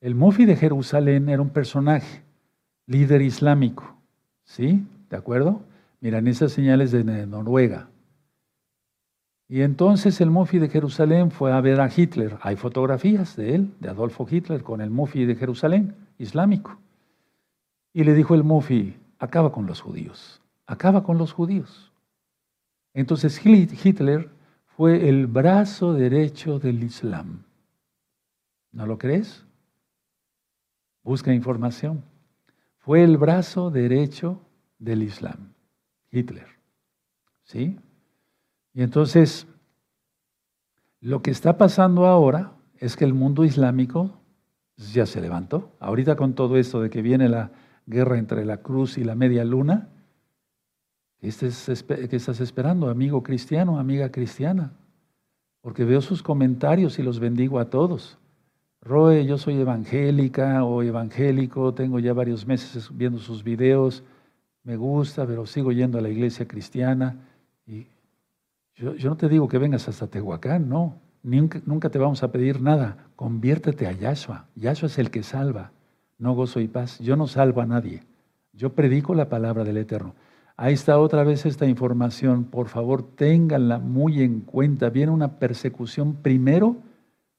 [0.00, 2.22] El Mufi de Jerusalén era un personaje,
[2.86, 3.94] líder islámico.
[4.44, 4.84] ¿Sí?
[5.10, 5.60] ¿De acuerdo?
[6.00, 7.88] Miran esas señales de Noruega.
[9.48, 12.36] Y entonces el Mufi de Jerusalén fue a ver a Hitler.
[12.40, 16.78] Hay fotografías de él, de Adolfo Hitler, con el Mufi de Jerusalén, islámico.
[17.92, 21.92] Y le dijo el Mufi, acaba con los judíos, acaba con los judíos.
[22.96, 24.30] Entonces Hitler
[24.64, 27.44] fue el brazo derecho del Islam.
[28.72, 29.44] ¿No lo crees?
[31.02, 32.02] Busca información.
[32.78, 34.40] Fue el brazo derecho
[34.78, 35.52] del Islam,
[36.10, 36.46] Hitler.
[37.44, 37.78] ¿Sí?
[38.72, 39.46] Y entonces,
[41.02, 44.18] lo que está pasando ahora es que el mundo islámico
[44.78, 45.76] ya se levantó.
[45.80, 47.50] Ahorita con todo esto de que viene la
[47.84, 49.90] guerra entre la cruz y la media luna,
[51.30, 54.72] ¿qué estás esperando, amigo cristiano, amiga cristiana?
[55.60, 58.18] Porque veo sus comentarios y los bendigo a todos.
[58.80, 64.04] Roe, yo soy evangélica o evangélico, tengo ya varios meses viendo sus videos,
[64.62, 67.16] me gusta, pero sigo yendo a la iglesia cristiana
[68.76, 71.00] yo, no te digo que vengas hasta Tehuacán, no.
[71.22, 73.08] Nunca, nunca, te vamos a pedir nada.
[73.16, 74.46] Conviértete a Yahshua.
[74.54, 75.72] Yahshua es el que salva,
[76.18, 76.98] no gozo y paz.
[77.00, 78.02] Yo no salvo a nadie.
[78.52, 80.14] Yo predico la palabra del Eterno.
[80.56, 82.44] Ahí está otra vez esta información.
[82.44, 84.88] Por favor, ténganla muy en cuenta.
[84.88, 86.76] Viene una persecución primero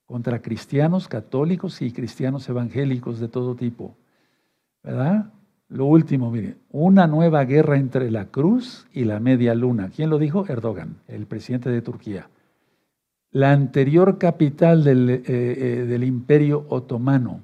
[0.05, 3.95] contra cristianos católicos y cristianos evangélicos de todo tipo.
[4.84, 5.32] ¿Verdad?
[5.70, 9.89] Lo último, mire, una nueva guerra entre la cruz y la media luna.
[9.93, 10.45] ¿Quién lo dijo?
[10.47, 12.30] Erdogan, el presidente de Turquía.
[13.32, 17.41] La anterior capital del, eh, eh, del imperio otomano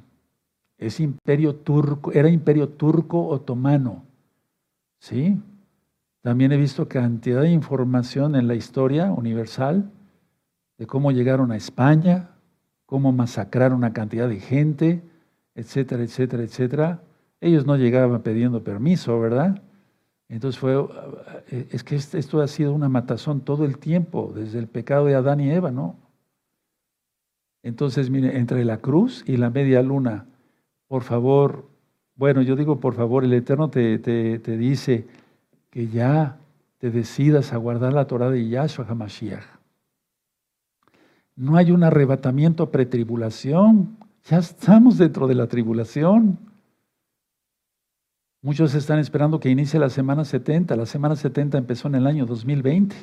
[0.78, 4.04] es imperio turco, era imperio turco otomano.
[5.00, 5.38] ¿Sí?
[6.24, 9.92] También he visto cantidad de información en la historia universal
[10.78, 12.30] de cómo llegaron a España,
[12.86, 15.04] cómo masacraron a cantidad de gente,
[15.54, 17.02] etcétera, etcétera, etcétera.
[17.42, 19.62] Ellos no llegaban pidiendo permiso, ¿verdad?
[20.30, 20.74] Entonces fue,
[21.52, 25.16] eh, es que esto ha sido una matazón todo el tiempo, desde el pecado de
[25.16, 25.98] Adán y Eva, ¿no?
[27.64, 30.26] Entonces, mire, entre la cruz y la media luna,
[30.88, 31.70] por favor,
[32.16, 35.08] Bueno, yo digo, por favor, el Eterno te, te dice
[35.74, 36.38] que ya
[36.78, 39.44] te decidas a guardar la Torah de Yahshua HaMashiach.
[41.36, 46.38] No hay un arrebatamiento pretribulación, ya estamos dentro de la tribulación.
[48.44, 50.76] Muchos están esperando que inicie la semana 70.
[50.76, 52.96] La semana 70 empezó en el año 2020.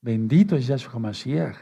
[0.00, 1.56] Bendito es Yahshua HaMashiach.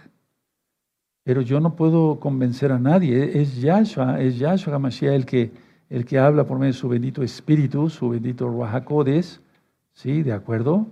[1.25, 3.41] Pero yo no puedo convencer a nadie.
[3.41, 5.51] Es Yahshua, es Yahshua HaMashiach el que,
[5.91, 9.41] el que habla por medio de su bendito Espíritu, su bendito Ruajacodes.
[9.97, 10.23] ¿Sí?
[10.23, 10.87] ¿De acuerdo?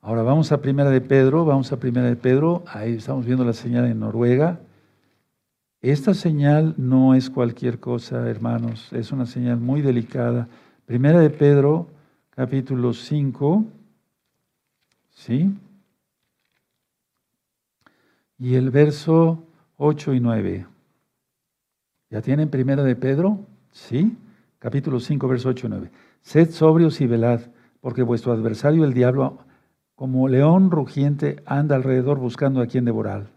[0.00, 3.52] Ahora vamos a Primera de Pedro, vamos a Primera de Pedro, ahí estamos viendo la
[3.52, 4.58] señal en Noruega.
[5.80, 10.48] Esta señal no es cualquier cosa, hermanos, es una señal muy delicada.
[10.86, 11.86] Primera de Pedro,
[12.30, 13.64] capítulo 5,
[15.10, 15.54] ¿sí?
[18.40, 19.44] Y el verso
[19.76, 20.66] 8 y 9.
[22.10, 23.38] ¿Ya tienen Primera de Pedro?
[23.70, 24.16] ¿Sí?
[24.58, 25.90] Capítulo 5, verso 8 y 9.
[26.22, 27.42] Sed sobrios y velad
[27.80, 29.38] porque vuestro adversario el diablo,
[29.94, 33.30] como león rugiente, anda alrededor buscando a quien devorar,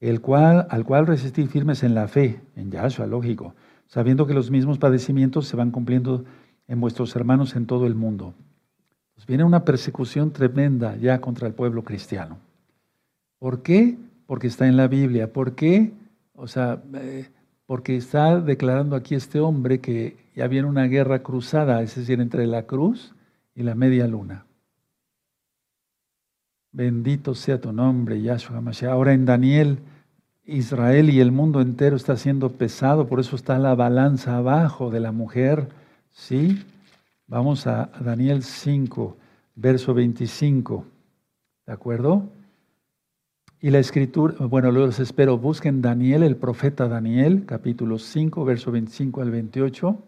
[0.00, 3.54] el cual, al cual resistir firmes en la fe, en Yahshua, lógico,
[3.86, 6.24] sabiendo que los mismos padecimientos se van cumpliendo
[6.66, 8.34] en vuestros hermanos en todo el mundo.
[9.14, 12.38] Pues viene una persecución tremenda ya contra el pueblo cristiano.
[13.38, 13.96] ¿Por qué?
[14.26, 15.32] Porque está en la Biblia.
[15.32, 15.92] ¿Por qué?
[16.34, 17.28] O sea, eh,
[17.66, 22.46] porque está declarando aquí este hombre que ya viene una guerra cruzada, es decir, entre
[22.46, 23.14] la cruz
[23.58, 24.46] y la media luna.
[26.70, 28.92] Bendito sea tu nombre, Yahshua Mashiach.
[28.92, 29.80] Ahora en Daniel,
[30.44, 35.00] Israel y el mundo entero está siendo pesado, por eso está la balanza abajo de
[35.00, 35.70] la mujer.
[36.12, 36.62] ¿Sí?
[37.26, 39.16] Vamos a Daniel 5,
[39.56, 40.84] verso 25.
[41.66, 42.30] ¿De acuerdo?
[43.60, 49.20] Y la escritura, bueno, los espero, busquen Daniel, el profeta Daniel, capítulo 5, verso 25
[49.20, 50.04] al 28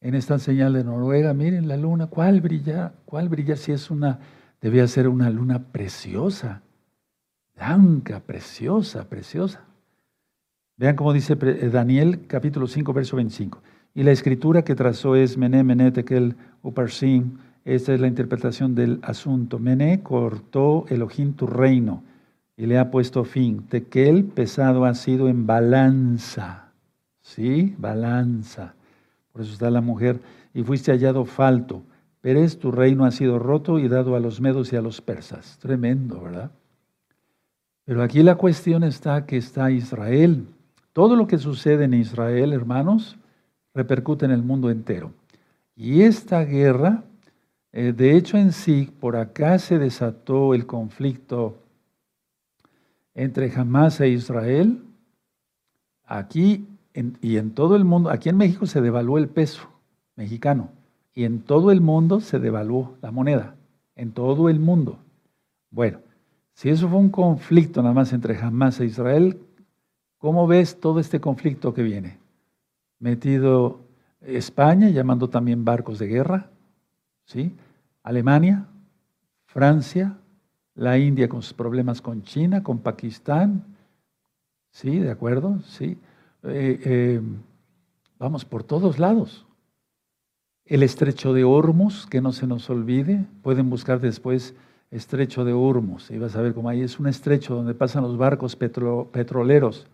[0.00, 2.92] en esta señal de Noruega, miren la luna, ¿cuál brilla?
[3.04, 4.18] ¿Cuál brilla si es una,
[4.60, 6.62] debía ser una luna preciosa,
[7.54, 9.60] blanca, preciosa, preciosa?
[10.76, 13.62] Vean cómo dice eh, Daniel capítulo 5, verso 25.
[13.94, 17.36] Y la escritura que trazó es Mené, Mené, Tekel, Uparsim.
[17.66, 19.58] Esta es la interpretación del asunto.
[19.58, 22.02] Mené cortó Elohim tu reino
[22.56, 23.64] y le ha puesto fin.
[23.68, 26.72] Tekel pesado ha sido en balanza.
[27.20, 27.74] ¿Sí?
[27.76, 28.74] Balanza.
[29.40, 30.20] Por eso está la mujer,
[30.52, 31.82] y fuiste hallado falto.
[32.20, 35.56] Pérez, tu reino ha sido roto y dado a los medos y a los persas.
[35.62, 36.50] Tremendo, ¿verdad?
[37.86, 40.46] Pero aquí la cuestión está que está Israel.
[40.92, 43.16] Todo lo que sucede en Israel, hermanos,
[43.72, 45.10] repercute en el mundo entero.
[45.74, 47.02] Y esta guerra,
[47.72, 51.56] eh, de hecho en sí, por acá se desató el conflicto
[53.14, 54.82] entre Hamas e Israel.
[56.04, 59.68] Aquí y en todo el mundo, aquí en México se devaluó el peso
[60.16, 60.70] mexicano
[61.14, 63.56] y en todo el mundo se devaluó la moneda,
[63.96, 64.98] en todo el mundo.
[65.70, 66.00] Bueno,
[66.54, 69.40] si eso fue un conflicto nada más entre Hamas e Israel,
[70.18, 72.18] ¿cómo ves todo este conflicto que viene?
[72.98, 73.80] Metido
[74.20, 76.50] España, llamando también barcos de guerra,
[77.24, 77.54] ¿sí?
[78.02, 78.66] Alemania,
[79.46, 80.18] Francia,
[80.74, 83.64] la India con sus problemas con China, con Pakistán,
[84.70, 84.98] ¿sí?
[84.98, 85.60] ¿De acuerdo?
[85.62, 85.98] Sí.
[86.44, 87.20] Eh, eh,
[88.18, 89.46] vamos por todos lados.
[90.64, 94.54] El estrecho de Hormuz, que no se nos olvide, pueden buscar después
[94.90, 98.16] estrecho de Hormuz y vas a ver cómo ahí es un estrecho donde pasan los
[98.16, 99.86] barcos petroleros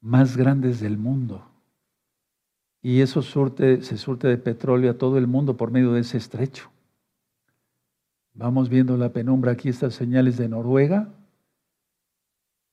[0.00, 1.46] más grandes del mundo.
[2.82, 6.18] Y eso surte, se surte de petróleo a todo el mundo por medio de ese
[6.18, 6.70] estrecho.
[8.34, 11.10] Vamos viendo la penumbra aquí, estas señales de Noruega,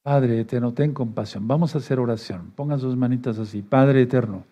[0.09, 1.47] Padre eterno, ten compasión.
[1.47, 2.51] Vamos a hacer oración.
[2.55, 3.61] Pongan sus manitas así.
[3.61, 4.43] Padre eterno,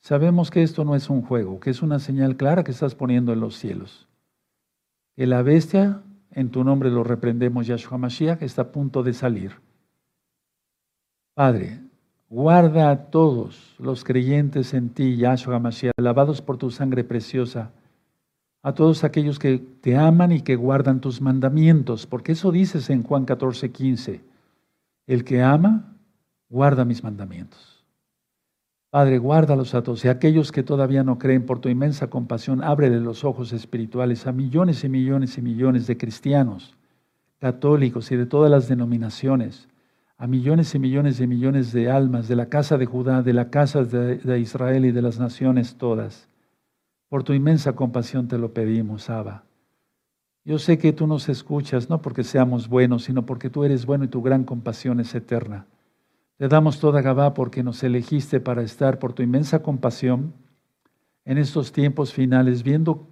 [0.00, 3.30] sabemos que esto no es un juego, que es una señal clara que estás poniendo
[3.34, 4.08] en los cielos.
[5.14, 6.00] Que la bestia,
[6.30, 9.52] en tu nombre lo reprendemos, Yahshua Mashiach, está a punto de salir.
[11.34, 11.80] Padre,
[12.30, 17.72] guarda a todos los creyentes en ti, Yahshua Mashiach, lavados por tu sangre preciosa,
[18.62, 23.02] a todos aquellos que te aman y que guardan tus mandamientos, porque eso dices en
[23.02, 24.33] Juan 14, 15
[25.06, 25.96] el que ama,
[26.48, 27.84] guarda mis mandamientos.
[28.90, 33.00] Padre, guárdalos a todos y aquellos que todavía no creen por tu inmensa compasión, ábrele
[33.00, 36.76] los ojos espirituales a millones y millones y millones de cristianos,
[37.40, 39.68] católicos y de todas las denominaciones,
[40.16, 43.50] a millones y millones y millones de almas de la casa de Judá, de la
[43.50, 46.28] casa de, de Israel y de las naciones todas.
[47.08, 49.44] Por tu inmensa compasión te lo pedimos, Abba.
[50.44, 54.04] Yo sé que tú nos escuchas, no porque seamos buenos, sino porque tú eres bueno
[54.04, 55.66] y tu gran compasión es eterna.
[56.36, 60.34] Te damos toda Gabá porque nos elegiste para estar por tu inmensa compasión
[61.24, 63.08] en estos tiempos finales, viendo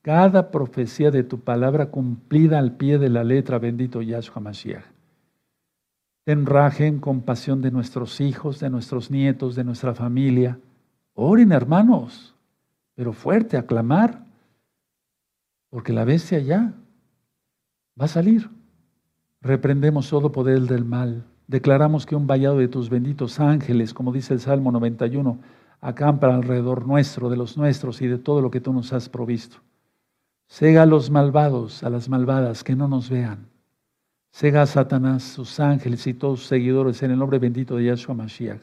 [0.00, 4.84] cada profecía de tu palabra cumplida al pie de la letra, bendito Yahshua Mashiach.
[6.24, 10.58] Ten rajen compasión de nuestros hijos, de nuestros nietos, de nuestra familia.
[11.12, 12.34] Oren, hermanos,
[12.94, 14.24] pero fuerte, aclamar,
[15.70, 16.74] porque la bestia ya
[17.98, 18.50] va a salir.
[19.40, 21.24] Reprendemos todo poder del mal.
[21.46, 25.38] Declaramos que un vallado de tus benditos ángeles, como dice el Salmo 91,
[25.80, 29.56] acampa alrededor nuestro, de los nuestros y de todo lo que tú nos has provisto.
[30.46, 33.48] Sega a los malvados, a las malvadas, que no nos vean.
[34.30, 38.14] Sega a Satanás, sus ángeles y todos sus seguidores en el nombre bendito de Yahshua
[38.14, 38.60] Mashiach.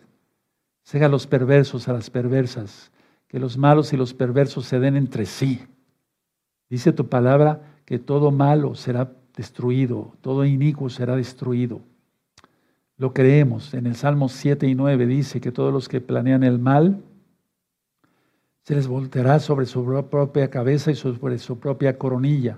[0.83, 2.91] Sega a los perversos, a las perversas,
[3.27, 5.65] que los malos y los perversos se den entre sí.
[6.69, 11.81] Dice tu palabra que todo malo será destruido, todo inicuo será destruido.
[12.97, 13.73] Lo creemos.
[13.73, 17.03] En el Salmo 7 y 9 dice que todos los que planean el mal
[18.63, 22.57] se les volteará sobre su propia cabeza y sobre su propia coronilla.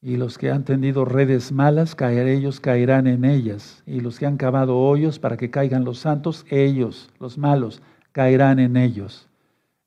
[0.00, 3.84] Y los que han tendido redes malas, caer ellos caerán en ellas.
[3.86, 8.58] Y los que han cavado hoyos para que caigan los santos, ellos, los malos, caerán
[8.58, 9.28] en ellos.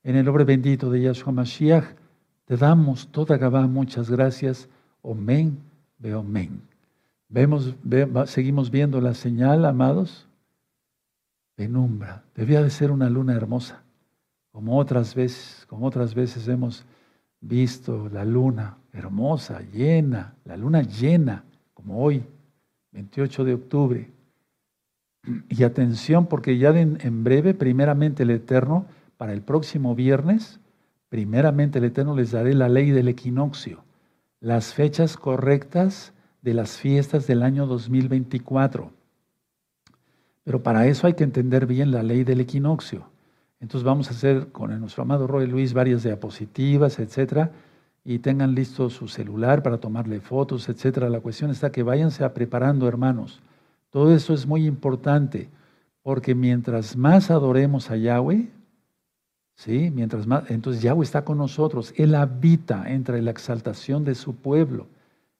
[0.04, 1.84] En el nombre bendito de Yahshua Mashiach,
[2.46, 4.68] te damos toda Gabá muchas gracias.
[5.02, 5.58] Omen,
[5.98, 6.62] ve omen.
[7.28, 7.74] Vemos,
[8.26, 10.28] seguimos viendo la señal, amados.
[11.54, 12.24] Penumbra.
[12.34, 13.82] Debía de ser una luna hermosa
[14.56, 16.86] como otras veces, como otras veces hemos
[17.42, 21.44] visto la luna hermosa, llena, la luna llena,
[21.74, 22.24] como hoy,
[22.92, 24.10] 28 de octubre.
[25.50, 28.86] Y atención, porque ya en breve, primeramente el Eterno,
[29.18, 30.58] para el próximo viernes,
[31.08, 33.84] primeramente el Eterno les daré la ley del equinoccio,
[34.40, 38.92] las fechas correctas de las fiestas del año 2024.
[40.44, 43.10] Pero para eso hay que entender bien la ley del equinoccio.
[43.58, 47.50] Entonces vamos a hacer con nuestro amado Roy Luis varias diapositivas, etcétera,
[48.04, 51.08] y tengan listo su celular para tomarle fotos, etcétera.
[51.08, 53.40] La cuestión está que váyanse a preparando, hermanos.
[53.90, 55.48] Todo eso es muy importante,
[56.02, 58.48] porque mientras más adoremos a Yahweh,
[59.56, 59.90] ¿sí?
[59.92, 61.92] Mientras más, entonces Yahweh está con nosotros.
[61.96, 64.86] Él habita entre la exaltación de su pueblo.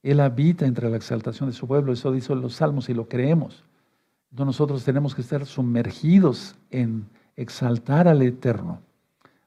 [0.02, 1.92] Él habita entre la exaltación de su pueblo.
[1.92, 3.64] Eso dicen los salmos y lo creemos.
[4.30, 7.06] Entonces nosotros tenemos que estar sumergidos en
[7.36, 8.80] exaltar al Eterno.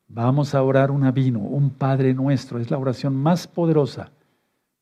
[0.08, 2.60] Vamos a orar un avino, un Padre nuestro.
[2.60, 4.12] Es la oración más poderosa,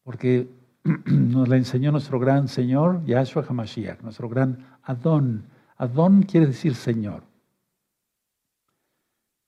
[0.04, 0.48] porque
[1.06, 5.44] nos la enseñó nuestro gran Señor, Yahshua HaMashiach, nuestro gran Adón.
[5.78, 7.27] Adón quiere decir Señor.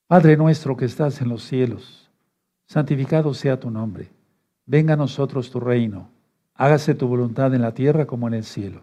[0.09, 2.09] Padre nuestro que estás en los cielos,
[2.65, 4.09] santificado sea tu nombre.
[4.65, 6.09] Venga a nosotros tu reino.
[6.55, 8.81] Hágase tu voluntad en la tierra como en el cielo.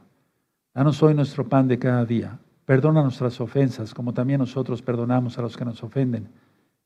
[0.73, 5.43] Danos hoy nuestro pan de cada día Perdona nuestras ofensas, como también nosotros perdonamos a
[5.43, 6.29] los que nos ofenden.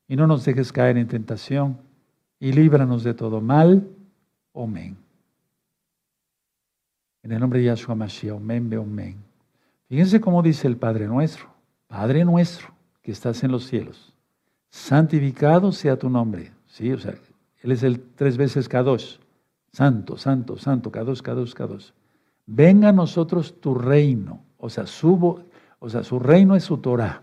[0.06, 1.78] Y no nos dejes caer en tentación,
[2.38, 3.88] y líbranos de todo mal.
[4.54, 4.96] Amén.
[7.22, 9.16] En el nombre de Yahshua Mashiach, amén, amén.
[9.88, 11.46] Fíjense cómo dice el Padre nuestro.
[11.86, 12.68] Padre nuestro,
[13.02, 14.14] que estás en los cielos,
[14.70, 16.52] santificado sea tu nombre.
[16.66, 17.14] Sí, o sea,
[17.62, 19.18] Él es el tres veces Kadosh.
[19.72, 21.90] Santo, santo, santo, Kadosh, Kadosh, Kadosh.
[22.46, 24.42] Venga a nosotros tu reino.
[24.58, 25.44] O sea, subo,
[25.78, 27.22] o sea, su reino es su Torah.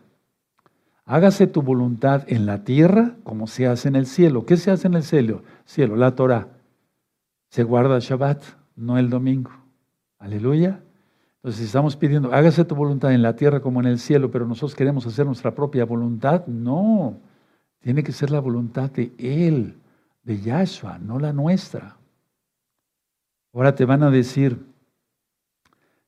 [1.05, 4.45] Hágase tu voluntad en la tierra como se hace en el cielo.
[4.45, 5.43] ¿Qué se hace en el cielo?
[5.65, 6.49] Cielo, la Torah.
[7.49, 8.43] Se guarda Shabbat,
[8.75, 9.51] no el domingo.
[10.19, 10.81] Aleluya.
[11.37, 14.75] Entonces, estamos pidiendo, hágase tu voluntad en la tierra como en el cielo, pero nosotros
[14.75, 17.21] queremos hacer nuestra propia voluntad, no.
[17.88, 19.77] Tiene que ser la voluntad de Él,
[20.21, 21.95] de Yahshua, no la nuestra.
[23.53, 24.59] Ahora te van a decir,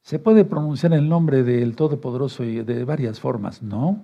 [0.01, 4.03] se puede pronunciar el nombre del Todopoderoso de varias formas, ¿no?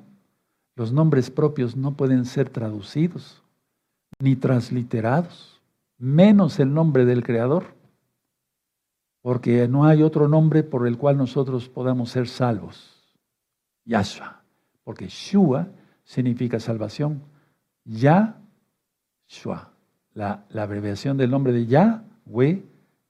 [0.78, 3.44] Los nombres propios no pueden ser traducidos
[4.20, 5.62] ni transliterados,
[5.98, 7.76] menos el nombre del Creador,
[9.22, 13.04] porque no hay otro nombre por el cual nosotros podamos ser salvos.
[13.84, 14.44] Yahshua,
[14.86, 15.68] porque Shua
[16.06, 17.35] significa salvación.
[17.86, 19.72] Yahshua,
[20.14, 22.64] la, la abreviación del nombre de Yahweh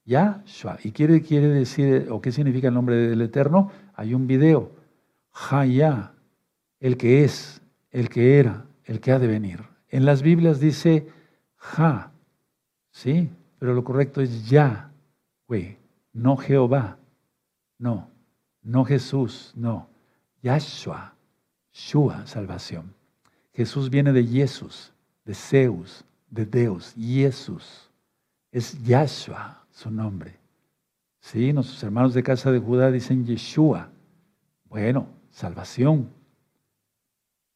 [0.06, 0.78] Yahshua.
[0.84, 3.70] ¿Y quiere, quiere decir, o qué significa el nombre del Eterno?
[3.94, 4.70] Hay un video.
[5.50, 6.12] Hayah,
[6.80, 7.60] el que es,
[7.90, 9.64] el que era, el que ha de venir.
[9.88, 11.08] En las Biblias dice
[11.56, 12.12] Ja,
[12.90, 13.30] ¿sí?
[13.58, 15.78] Pero lo correcto es Yahweh,
[16.12, 16.98] no Jehová,
[17.78, 18.08] no,
[18.62, 19.88] no Jesús, no.
[20.42, 21.14] Yahshua,
[21.72, 22.95] Shua, salvación.
[23.56, 24.92] Jesús viene de Jesús,
[25.24, 27.88] de Zeus, de Deus, Jesús.
[28.52, 30.36] Es Yahshua, su nombre.
[31.20, 33.88] Sí, nuestros hermanos de casa de Judá dicen Yeshua.
[34.68, 36.10] Bueno, salvación.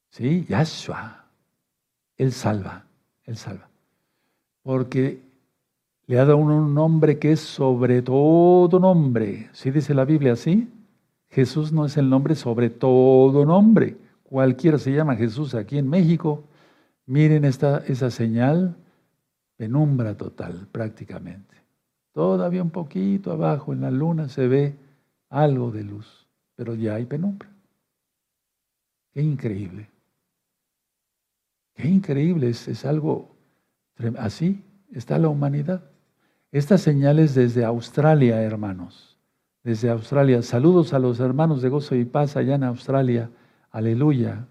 [0.09, 1.27] Sí, Yahshua.
[2.17, 2.87] Él salva,
[3.25, 3.69] Él salva.
[4.63, 5.21] Porque
[6.07, 9.51] le ha dado un nombre que es sobre todo nombre.
[9.53, 10.67] ¿Sí dice la Biblia así?
[11.29, 13.99] Jesús no es el nombre sobre todo nombre.
[14.31, 16.45] Cualquiera se llama Jesús aquí en México.
[17.07, 18.77] Miren esta, esa señal,
[19.57, 21.57] penumbra total prácticamente.
[22.13, 24.77] Todavía un poquito abajo en la luna se ve
[25.29, 27.49] algo de luz, pero ya hay penumbra.
[29.13, 29.91] Qué increíble.
[31.75, 33.35] Qué increíble, es, es algo
[34.17, 34.63] así
[34.93, 35.83] está la humanidad.
[36.53, 39.19] Estas señales desde Australia, hermanos.
[39.65, 40.41] Desde Australia.
[40.43, 43.31] Saludos a los hermanos de Gozo y Paz allá en Australia.
[43.71, 44.47] Aleluya.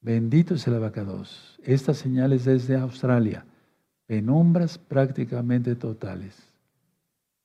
[0.00, 1.58] Bendito es el abacados.
[1.62, 3.44] Estas señales desde Australia.
[4.06, 6.36] Penumbras prácticamente totales.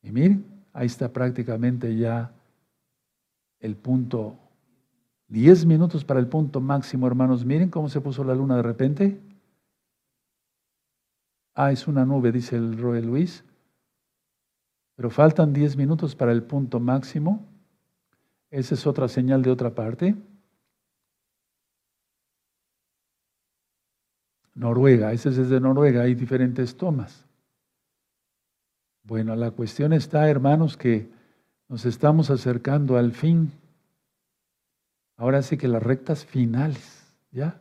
[0.01, 2.31] Y miren, ahí está prácticamente ya
[3.59, 4.37] el punto.
[5.27, 7.45] Diez minutos para el punto máximo, hermanos.
[7.45, 9.19] Miren cómo se puso la luna de repente.
[11.53, 13.43] Ah, es una nube, dice el Roy Luis.
[14.95, 17.45] Pero faltan 10 minutos para el punto máximo.
[18.49, 20.15] Esa es otra señal de otra parte.
[24.57, 27.25] Noruega, ese es desde Noruega, hay diferentes tomas.
[29.03, 31.07] Bueno, la cuestión está, hermanos, que
[31.69, 33.51] nos estamos acercando al fin.
[35.15, 37.59] Ahora sí que las rectas finales, ¿ya?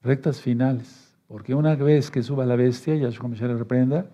[0.00, 1.14] Rectas finales.
[1.28, 4.06] Porque una vez que suba la bestia, Yahshua se le reprenda,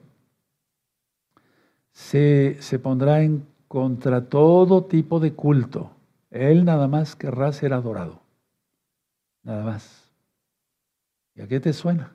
[1.92, 5.92] se, se pondrá en contra todo tipo de culto.
[6.30, 8.20] Él nada más querrá ser adorado.
[9.44, 10.01] Nada más.
[11.34, 12.12] ¿Y a qué te suena?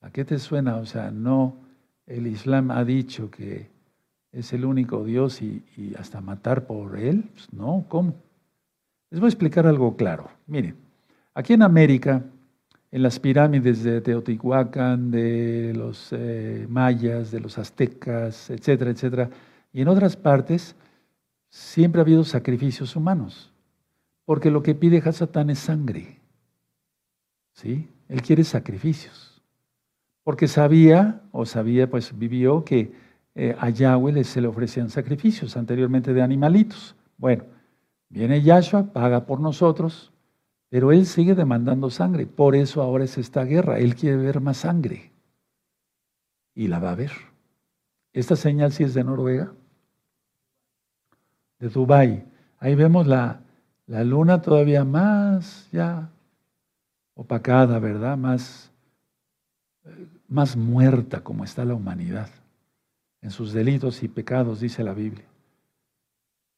[0.00, 0.76] ¿A qué te suena?
[0.76, 1.56] O sea, no,
[2.06, 3.70] el Islam ha dicho que
[4.32, 5.62] es el único Dios y,
[5.98, 7.24] hasta matar por él.
[7.32, 8.14] Pues no, ¿cómo?
[9.10, 10.30] Les voy a explicar algo claro.
[10.46, 10.76] Miren,
[11.34, 12.22] aquí en América
[12.92, 19.30] en las pirámides de Teotihuacán, de los eh, mayas, de los aztecas, etcétera, etcétera.
[19.72, 20.74] Y en otras partes
[21.48, 23.52] siempre ha habido sacrificios humanos,
[24.24, 26.19] porque lo que pide Hasatán es sangre.
[27.60, 27.86] ¿Sí?
[28.08, 29.42] Él quiere sacrificios.
[30.24, 32.94] Porque sabía, o sabía, pues vivió que
[33.34, 36.96] eh, a Yahweh se le ofrecían sacrificios anteriormente de animalitos.
[37.18, 37.44] Bueno,
[38.08, 40.10] viene Yahshua, paga por nosotros,
[40.70, 42.24] pero él sigue demandando sangre.
[42.24, 43.78] Por eso ahora es esta guerra.
[43.78, 45.12] Él quiere ver más sangre.
[46.54, 47.12] Y la va a ver.
[48.14, 49.52] Esta señal sí es de Noruega.
[51.58, 52.24] De Dubái.
[52.58, 53.42] Ahí vemos la,
[53.86, 56.10] la luna todavía más ya
[57.20, 58.16] opacada, ¿verdad?
[58.16, 58.70] Más,
[60.26, 62.30] más muerta como está la humanidad
[63.20, 65.26] en sus delitos y pecados, dice la Biblia.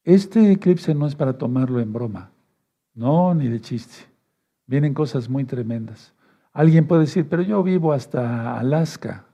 [0.05, 2.31] Este eclipse no es para tomarlo en broma.
[2.93, 4.05] No, ni de chiste.
[4.65, 6.13] Vienen cosas muy tremendas.
[6.53, 9.25] Alguien puede decir, pero yo vivo hasta Alaska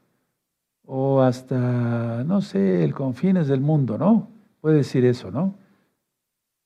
[0.84, 4.30] o hasta, no sé, el confines del mundo, ¿no?
[4.61, 5.53] Puede decir eso, ¿no?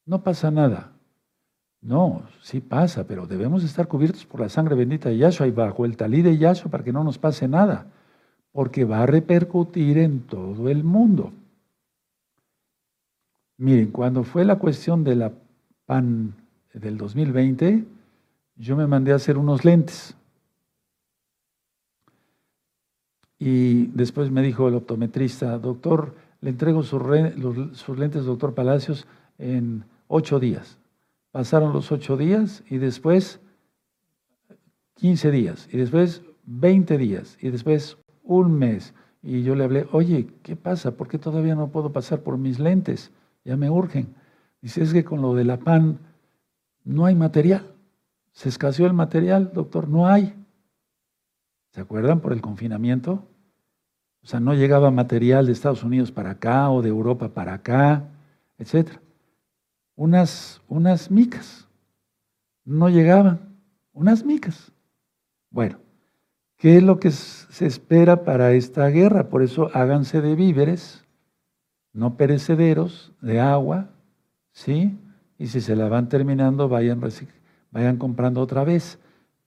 [0.05, 0.92] No pasa nada.
[1.83, 5.83] No, sí pasa, pero debemos estar cubiertos por la sangre bendita de Yahshua y bajo
[5.83, 7.87] el talí de Yahshua para que no nos pase nada,
[8.53, 11.33] porque va a repercutir en todo el mundo.
[13.57, 15.33] Miren, cuando fue la cuestión de la
[15.85, 16.33] PAN
[16.73, 17.83] del 2020,
[18.55, 20.15] yo me mandé a hacer unos lentes.
[23.39, 27.01] Y después me dijo el optometrista, doctor, le entrego sus,
[27.97, 29.05] lentes, doctor Palacios,
[29.37, 30.77] en ocho días.
[31.33, 33.41] Pasaron los ocho días y después
[34.97, 38.93] 15 días y después 20 días y después un mes.
[39.23, 40.91] Y yo le hablé, oye, ¿qué pasa?
[40.95, 43.11] ¿Por qué todavía no puedo pasar por mis lentes?
[43.43, 44.13] Ya me urgen.
[44.61, 45.97] Dice, es que con lo de la PAN
[46.83, 47.65] no hay material.
[48.31, 50.35] Se escaseó el material, doctor, no hay.
[51.71, 53.27] ¿Se acuerdan por el confinamiento?
[54.21, 58.11] O sea, no llegaba material de Estados Unidos para acá o de Europa para acá,
[58.59, 58.99] etc.
[59.95, 61.67] Unas, unas micas.
[62.65, 63.39] No llegaban.
[63.93, 64.71] Unas micas.
[65.49, 65.77] Bueno,
[66.57, 69.29] ¿qué es lo que se espera para esta guerra?
[69.29, 71.05] Por eso háganse de víveres,
[71.91, 73.89] no perecederos, de agua,
[74.51, 74.97] ¿sí?
[75.37, 77.01] Y si se la van terminando, vayan
[77.69, 78.99] vayan comprando otra vez.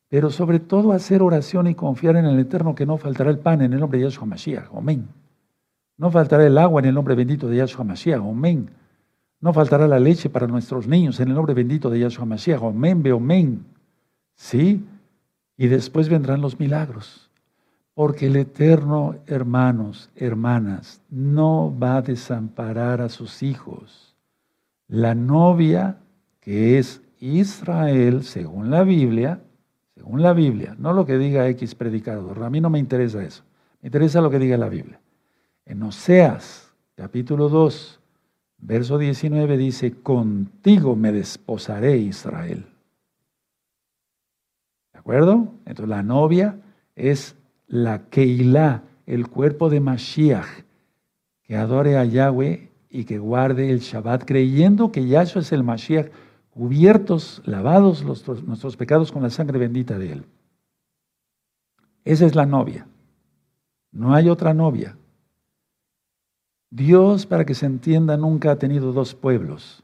[0.08, 3.62] Pero sobre todo hacer oración y confiar en el Eterno que no faltará el pan
[3.62, 4.68] en el nombre de Yahshua Mashiach.
[4.72, 5.08] Amén.
[5.96, 8.20] No faltará el agua en el nombre bendito de Yahshua Mashiach.
[8.20, 8.70] Amén.
[9.40, 12.62] No faltará la leche para nuestros niños en el nombre bendito de Yahshua Mashiach.
[12.62, 13.64] Amén, amén.
[14.34, 14.84] ¿Sí?
[15.56, 17.30] Y después vendrán los milagros.
[17.94, 24.16] Porque el Eterno, hermanos, hermanas, no va a desamparar a sus hijos.
[24.88, 25.98] La novia,
[26.40, 29.40] que es Israel, según la Biblia,
[29.94, 33.42] según la Biblia, no lo que diga X predicador, a mí no me interesa eso,
[33.80, 35.00] me interesa lo que diga la Biblia.
[35.64, 37.98] En Oseas, capítulo 2,
[38.58, 42.66] verso 19 dice, contigo me desposaré Israel.
[44.92, 45.52] ¿De acuerdo?
[45.66, 46.60] Entonces la novia
[46.94, 50.64] es la Keilah, el cuerpo de Mashiach,
[51.42, 56.10] que adore a Yahweh y que guarde el Shabbat, creyendo que Yahshua es el Mashiach,
[56.50, 60.24] cubiertos, lavados nuestros pecados con la sangre bendita de Él.
[62.04, 62.86] Esa es la novia.
[63.92, 64.96] No hay otra novia.
[66.70, 69.82] Dios, para que se entienda, nunca ha tenido dos pueblos.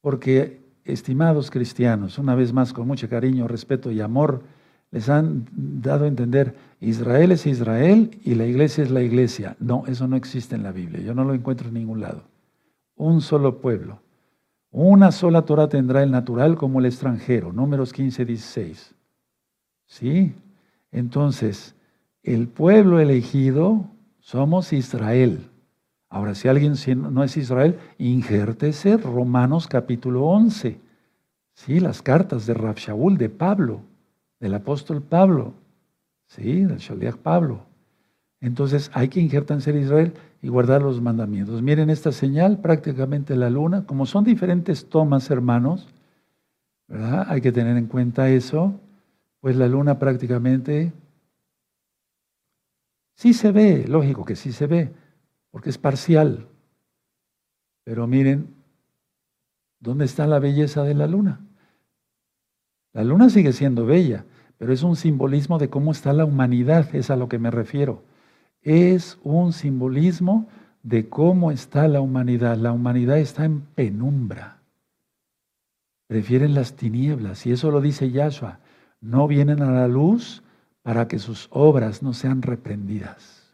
[0.00, 4.42] Porque, estimados cristianos, una vez más, con mucho cariño, respeto y amor,
[4.90, 9.56] les han dado a entender, Israel es Israel y la iglesia es la iglesia.
[9.58, 12.22] No, eso no existe en la Biblia, yo no lo encuentro en ningún lado.
[12.94, 14.00] Un solo pueblo.
[14.70, 17.52] Una sola Torah tendrá el natural como el extranjero.
[17.52, 18.94] Números 15, 16.
[19.86, 20.34] ¿Sí?
[20.90, 21.74] Entonces,
[22.22, 23.86] el pueblo elegido
[24.20, 25.50] somos Israel.
[26.08, 26.74] Ahora, si alguien
[27.12, 30.80] no es Israel, ingértese Romanos capítulo 11.
[31.54, 33.82] Sí, las cartas de Rab Shaul, de Pablo
[34.40, 35.54] del apóstol Pablo,
[36.26, 36.64] ¿sí?
[36.64, 37.60] Del Shaliach Pablo.
[38.40, 41.62] Entonces hay que injertarse en Israel y guardar los mandamientos.
[41.62, 45.88] Miren esta señal, prácticamente la luna, como son diferentes tomas, hermanos,
[46.86, 47.26] ¿verdad?
[47.28, 48.78] Hay que tener en cuenta eso,
[49.40, 50.92] pues la luna prácticamente
[53.14, 54.92] sí se ve, lógico que sí se ve,
[55.50, 56.48] porque es parcial.
[57.84, 58.54] Pero miren,
[59.80, 61.40] ¿dónde está la belleza de la luna?
[62.92, 64.24] La luna sigue siendo bella,
[64.58, 68.02] pero es un simbolismo de cómo está la humanidad, es a lo que me refiero.
[68.62, 70.48] Es un simbolismo
[70.82, 72.56] de cómo está la humanidad.
[72.56, 74.58] La humanidad está en penumbra.
[76.06, 78.60] Prefieren las tinieblas, y eso lo dice Yahshua.
[79.00, 80.42] No vienen a la luz
[80.82, 83.45] para que sus obras no sean reprendidas.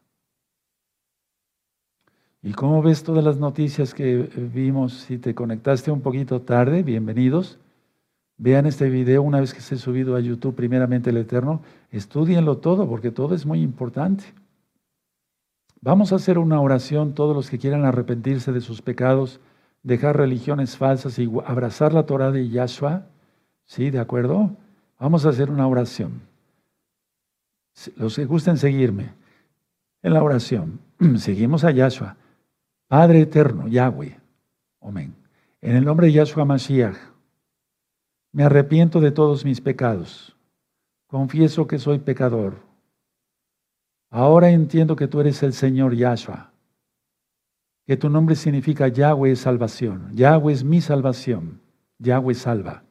[2.44, 4.94] ¿Y cómo ves todas las noticias que vimos?
[4.94, 7.60] Si te conectaste un poquito tarde, bienvenidos.
[8.36, 11.62] Vean este video una vez que se ha subido a YouTube, primeramente el Eterno.
[11.92, 14.24] Estudienlo todo porque todo es muy importante.
[15.80, 19.38] Vamos a hacer una oración, todos los que quieran arrepentirse de sus pecados,
[19.84, 23.06] dejar religiones falsas y abrazar la Torah de Yahshua.
[23.66, 23.90] ¿Sí?
[23.90, 24.50] ¿De acuerdo?
[24.98, 26.22] Vamos a hacer una oración.
[27.94, 29.10] Los que gusten seguirme
[30.02, 30.80] en la oración,
[31.18, 32.16] seguimos a Yahshua.
[32.92, 34.20] Padre eterno, Yahweh.
[34.82, 35.14] Amén.
[35.62, 36.98] En el nombre de Yahshua Mashiach
[38.32, 40.36] me arrepiento de todos mis pecados.
[41.06, 42.58] Confieso que soy pecador.
[44.10, 46.52] Ahora entiendo que tú eres el Señor Yahshua,
[47.86, 50.10] que tu nombre significa Yahweh es salvación.
[50.12, 51.62] Yahweh es mi salvación.
[51.98, 52.82] Yahweh salva.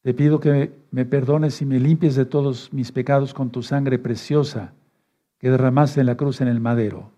[0.00, 3.98] Te pido que me perdones y me limpies de todos mis pecados con tu sangre
[3.98, 4.72] preciosa
[5.36, 7.13] que derramaste en la cruz en el madero.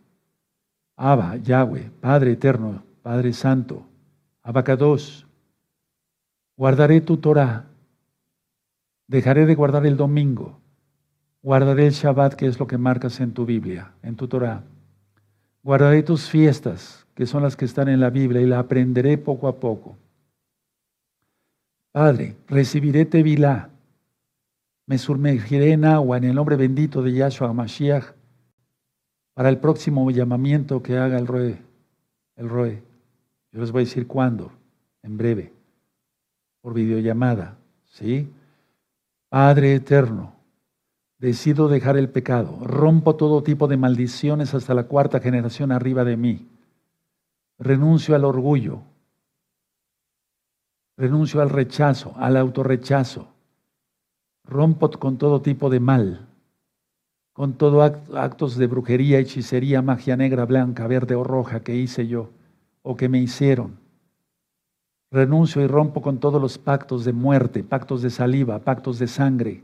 [0.96, 3.86] Abba, Yahweh, Padre eterno, Padre santo,
[4.42, 5.26] Abacados,
[6.56, 7.66] Guardaré tu Torah.
[9.08, 10.58] Dejaré de guardar el domingo.
[11.42, 14.62] Guardaré el Shabbat, que es lo que marcas en tu Biblia, en tu Torah.
[15.62, 19.48] Guardaré tus fiestas, que son las que están en la Biblia, y la aprenderé poco
[19.48, 19.96] a poco.
[21.92, 23.68] Padre, recibiré Tevilá.
[24.86, 28.15] Me sumergiré en agua en el nombre bendito de Yahshua Mashiach
[29.36, 31.58] para el próximo llamamiento que haga el Roe.
[32.36, 32.82] El Roe.
[33.52, 34.50] Yo les voy a decir cuándo,
[35.02, 35.52] en breve
[36.62, 38.32] por videollamada, ¿sí?
[39.28, 40.32] Padre eterno,
[41.18, 46.16] decido dejar el pecado, rompo todo tipo de maldiciones hasta la cuarta generación arriba de
[46.16, 46.48] mí,
[47.58, 48.80] renuncio al orgullo,
[50.96, 53.28] renuncio al rechazo, al autorrechazo,
[54.44, 56.25] rompo con todo tipo de mal,
[57.36, 62.30] con todos actos de brujería, hechicería, magia negra, blanca, verde o roja que hice yo
[62.82, 63.86] o que me hicieron
[65.10, 69.62] Renuncio y rompo con todos los pactos de muerte, pactos de saliva, pactos de sangre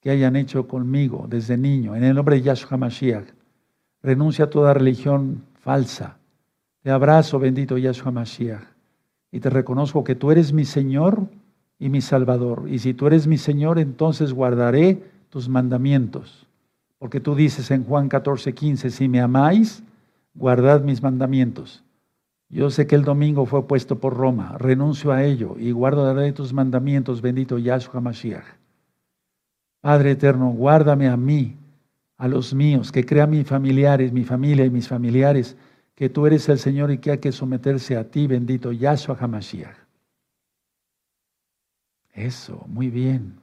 [0.00, 1.96] que hayan hecho conmigo desde niño.
[1.96, 3.28] En el nombre de Yahshua Mashiach,
[4.02, 6.16] renuncio a toda religión falsa.
[6.82, 8.62] Te abrazo, bendito Yahshua Mashiach,
[9.32, 11.26] y te reconozco que tú eres mi Señor
[11.78, 12.66] y mi Salvador.
[12.68, 16.47] Y si tú eres mi Señor, entonces guardaré tus mandamientos.
[16.98, 19.82] Porque tú dices en Juan 14, 15, si me amáis,
[20.34, 21.84] guardad mis mandamientos.
[22.50, 26.52] Yo sé que el domingo fue puesto por Roma, renuncio a ello y guardaré tus
[26.52, 28.44] mandamientos, bendito Yahshua Mashiach.
[29.80, 31.56] Padre eterno, guárdame a mí,
[32.16, 35.56] a los míos, que crea mis familiares, mi familia y mis familiares,
[35.94, 39.76] que tú eres el Señor y que hay que someterse a ti, bendito Yahshua HaMashiach.
[42.12, 43.34] Eso, muy bien.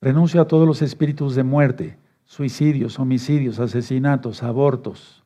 [0.00, 1.96] Renuncio a todos los espíritus de muerte,
[2.32, 5.22] suicidios, homicidios, asesinatos, abortos.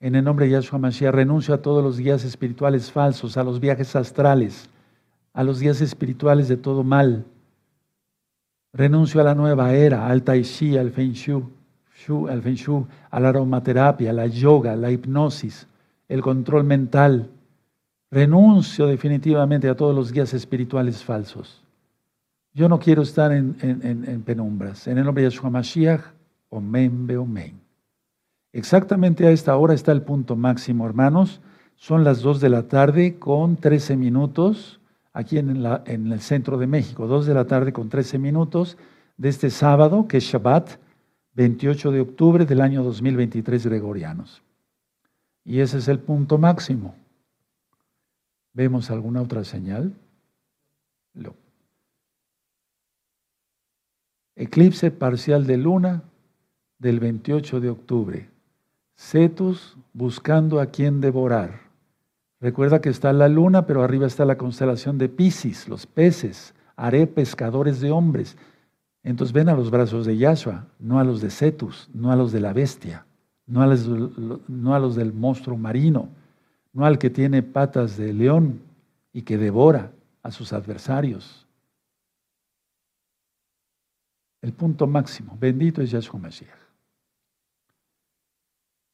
[0.00, 3.60] En el nombre de Yahshua Mashiach renuncio a todos los guías espirituales falsos, a los
[3.60, 4.70] viajes astrales,
[5.34, 7.26] a los guías espirituales de todo mal.
[8.72, 11.44] Renuncio a la nueva era, al Tai Chi, al Feng Shui,
[12.30, 15.66] al Feng Shui, a la aromaterapia, a la yoga, la hipnosis,
[16.08, 17.28] el control mental.
[18.10, 21.62] Renuncio definitivamente a todos los guías espirituales falsos.
[22.54, 24.86] Yo no quiero estar en, penumbras.
[24.86, 26.17] En el nombre de Yahshua Mashiach,
[26.50, 27.60] Omen Omen.
[28.52, 31.40] Exactamente a esta hora está el punto máximo, hermanos.
[31.76, 34.80] Son las 2 de la tarde con 13 minutos
[35.12, 37.06] aquí en, en el centro de México.
[37.06, 38.78] 2 de la tarde con 13 minutos
[39.16, 40.78] de este sábado, que es Shabbat,
[41.34, 44.42] 28 de octubre del año 2023 gregorianos.
[45.44, 46.94] Y ese es el punto máximo.
[48.52, 49.94] ¿Vemos alguna otra señal?
[51.14, 51.34] No.
[54.34, 56.02] Eclipse parcial de luna
[56.78, 58.30] del 28 de octubre.
[58.96, 61.60] Cetus buscando a quien devorar.
[62.40, 66.54] Recuerda que está la luna, pero arriba está la constelación de Pisces, los peces.
[66.76, 68.36] Haré pescadores de hombres.
[69.02, 72.30] Entonces ven a los brazos de Yahshua, no a los de Cetus, no a los
[72.30, 73.06] de la bestia,
[73.46, 76.08] no a los, no a los del monstruo marino,
[76.72, 78.60] no al que tiene patas de león
[79.12, 79.92] y que devora
[80.22, 81.46] a sus adversarios.
[84.42, 85.36] El punto máximo.
[85.40, 86.67] Bendito es Yahshua Mashiach.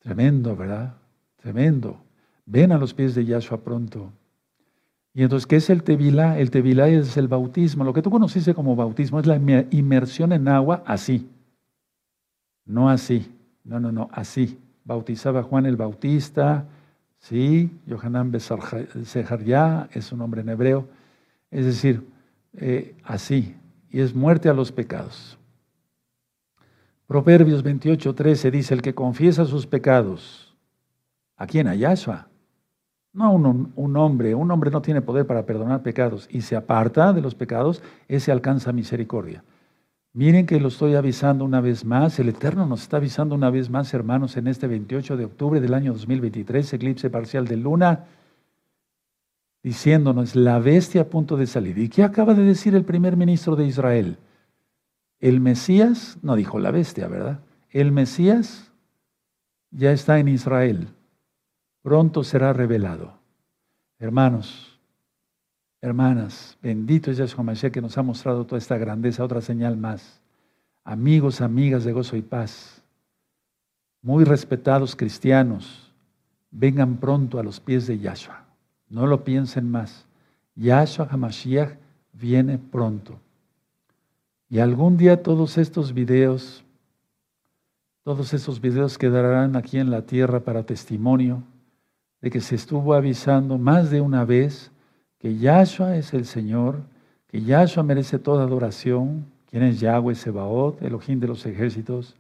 [0.05, 0.95] Tremendo, ¿verdad?
[1.37, 1.97] Tremendo.
[2.45, 4.13] Ven a los pies de Yahshua pronto.
[5.15, 6.39] Y entonces, ¿qué es el Tevilá?
[6.39, 7.85] El Tevilá es el bautismo.
[7.85, 9.37] Lo que tú conociste como bautismo es la
[9.71, 11.27] inmersión en agua así.
[12.67, 13.35] No así.
[13.65, 14.59] No, no, no, así.
[14.85, 16.67] Bautizaba Juan el Bautista,
[17.19, 18.31] sí, Yohanan
[19.47, 20.87] ya es un nombre en hebreo.
[21.51, 22.07] Es decir,
[22.53, 23.55] eh, así,
[23.91, 25.39] y es muerte a los pecados.
[27.07, 30.57] Proverbios 28, 13 dice, el que confiesa sus pecados,
[31.37, 31.69] ¿a quién?
[31.69, 32.29] A Yahshua.
[33.13, 37.13] No un, un, hombre, un hombre no tiene poder para perdonar pecados y se aparta
[37.13, 39.45] de los pecados, ese alcanza misericordia.
[40.15, 43.69] Miren que lo estoy avisando una vez más, el Eterno nos está avisando una vez
[43.69, 48.07] más, hermanos, en este 28 de octubre del año 2023, eclipse parcial de luna,
[49.63, 51.79] diciéndonos, la bestia a punto de salir.
[51.79, 54.17] ¿Y qué acaba de decir el primer ministro de Israel?
[55.25, 57.41] El Mesías, no dijo la bestia, ¿verdad?
[57.71, 58.71] El Mesías
[59.71, 60.89] ya está en Israel.
[61.81, 63.15] Pronto será revelado.
[63.99, 64.79] Hermanos,
[65.81, 70.21] hermanas, bendito es Yahshua Mashiach que nos ha mostrado toda esta grandeza, otra señal más.
[70.85, 72.83] Amigos, amigas de gozo y paz,
[74.03, 75.91] muy respetados cristianos,
[76.51, 78.45] vengan pronto a los pies de Yahshua.
[78.91, 80.05] No lo piensen más.
[80.55, 81.79] Yahshua HaMashiach
[82.13, 83.24] viene pronto.
[84.55, 86.63] Y algún día todos estos videos,
[88.05, 91.43] todos esos videos quedarán aquí en la tierra para testimonio
[92.21, 94.71] de que se estuvo avisando más de una vez
[95.19, 96.83] que Yahshua es el Señor,
[97.27, 102.15] que Yahshua merece toda adoración, quien es Yahweh Sebaot, el ojín de los ejércitos.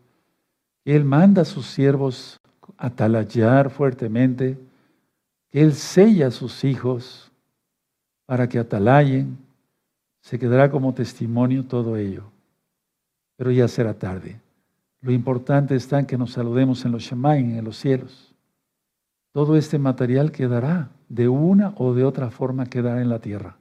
[0.84, 2.40] Él manda a sus siervos
[2.76, 4.58] a talayar fuertemente
[5.52, 7.30] él sella a sus hijos
[8.26, 9.38] para que atalayen,
[10.24, 12.24] se quedará como testimonio todo ello.
[13.36, 14.40] Pero ya será tarde.
[15.02, 18.34] Lo importante está en que nos saludemos en los Shemaim, en los cielos.
[19.32, 23.58] Todo este material quedará, de una o de otra forma quedará en la tierra.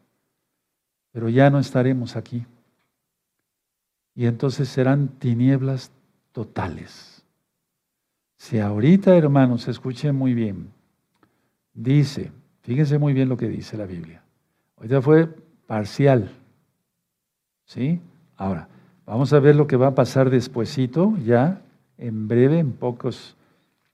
[1.11, 2.45] Pero ya no estaremos aquí.
[4.15, 5.91] Y entonces serán tinieblas
[6.31, 7.23] totales.
[8.37, 10.71] Si ahorita, hermanos, escuchen muy bien,
[11.73, 12.31] Dice,
[12.61, 14.21] fíjense muy bien lo que dice la Biblia.
[14.77, 15.27] Ahorita fue
[15.65, 16.31] parcial.
[17.73, 17.99] ¿Sí?
[18.37, 18.69] Ahora,
[19.03, 21.63] vamos a ver lo que va a pasar despuesito, ya,
[21.97, 23.35] en breve, en pocos.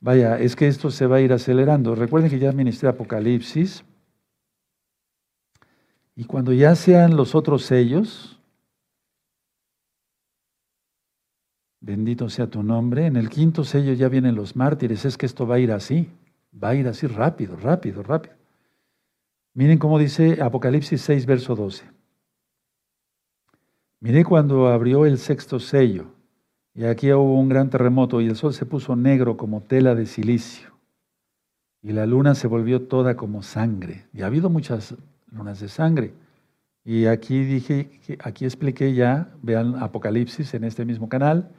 [0.01, 1.95] Vaya, es que esto se va a ir acelerando.
[1.95, 3.85] Recuerden que ya ministré Apocalipsis.
[6.13, 8.37] Y cuando ya sean los otros sellos,
[11.79, 15.47] bendito sea tu nombre, en el quinto sello ya vienen los mártires, es que esto
[15.47, 16.09] va a ir así.
[16.51, 18.35] Va a ir así rápido, rápido, rápido.
[19.53, 21.98] Miren cómo dice Apocalipsis 6, verso 12.
[24.01, 26.05] Miré cuando abrió el sexto sello,
[26.73, 30.05] y aquí hubo un gran terremoto, y el sol se puso negro como tela de
[30.05, 30.69] silicio,
[31.81, 34.05] y la luna se volvió toda como sangre.
[34.13, 34.95] Y ha habido muchas
[35.31, 36.13] lunas de sangre.
[36.85, 37.89] Y aquí dije,
[38.23, 41.51] aquí expliqué ya, vean Apocalipsis en este mismo canal,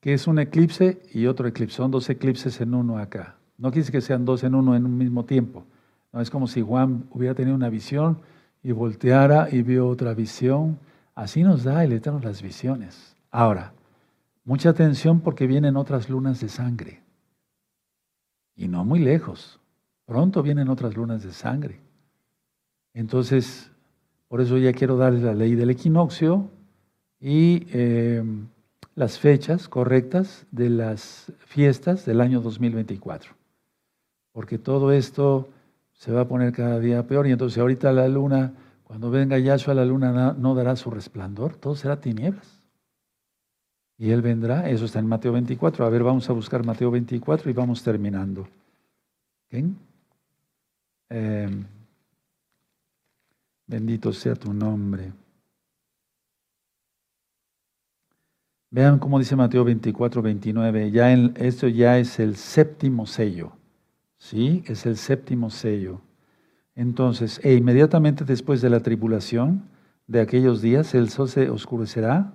[0.00, 1.76] que es un eclipse y otro eclipse.
[1.76, 3.36] Son dos eclipses en uno acá.
[3.58, 5.66] No quise que sean dos en uno en un mismo tiempo.
[6.12, 8.18] No, es como si Juan hubiera tenido una visión
[8.62, 10.78] y volteara y vio otra visión.
[11.14, 13.16] Así nos da el Eterno las visiones.
[13.30, 13.72] Ahora,
[14.44, 17.02] mucha atención porque vienen otras lunas de sangre.
[18.56, 19.60] Y no muy lejos.
[20.04, 21.80] Pronto vienen otras lunas de sangre.
[22.94, 23.70] Entonces,
[24.28, 26.50] por eso ya quiero darles la ley del equinoccio
[27.20, 28.22] y eh,
[28.94, 33.32] las fechas correctas de las fiestas del año 2024.
[34.32, 35.48] Porque todo esto
[36.00, 38.54] se va a poner cada día peor y entonces ahorita la luna,
[38.84, 42.62] cuando venga Yahshua, la luna no dará su resplandor, todo será tinieblas.
[43.98, 45.84] Y Él vendrá, eso está en Mateo 24.
[45.84, 48.48] A ver, vamos a buscar Mateo 24 y vamos terminando.
[51.10, 51.66] Em,
[53.66, 55.12] bendito sea tu nombre.
[58.70, 60.90] Vean cómo dice Mateo 24, 29.
[60.92, 63.59] Ya esto ya es el séptimo sello.
[64.20, 64.62] ¿Sí?
[64.66, 66.02] Es el séptimo sello.
[66.76, 69.64] Entonces, e inmediatamente después de la tribulación
[70.06, 72.34] de aquellos días, el sol se oscurecerá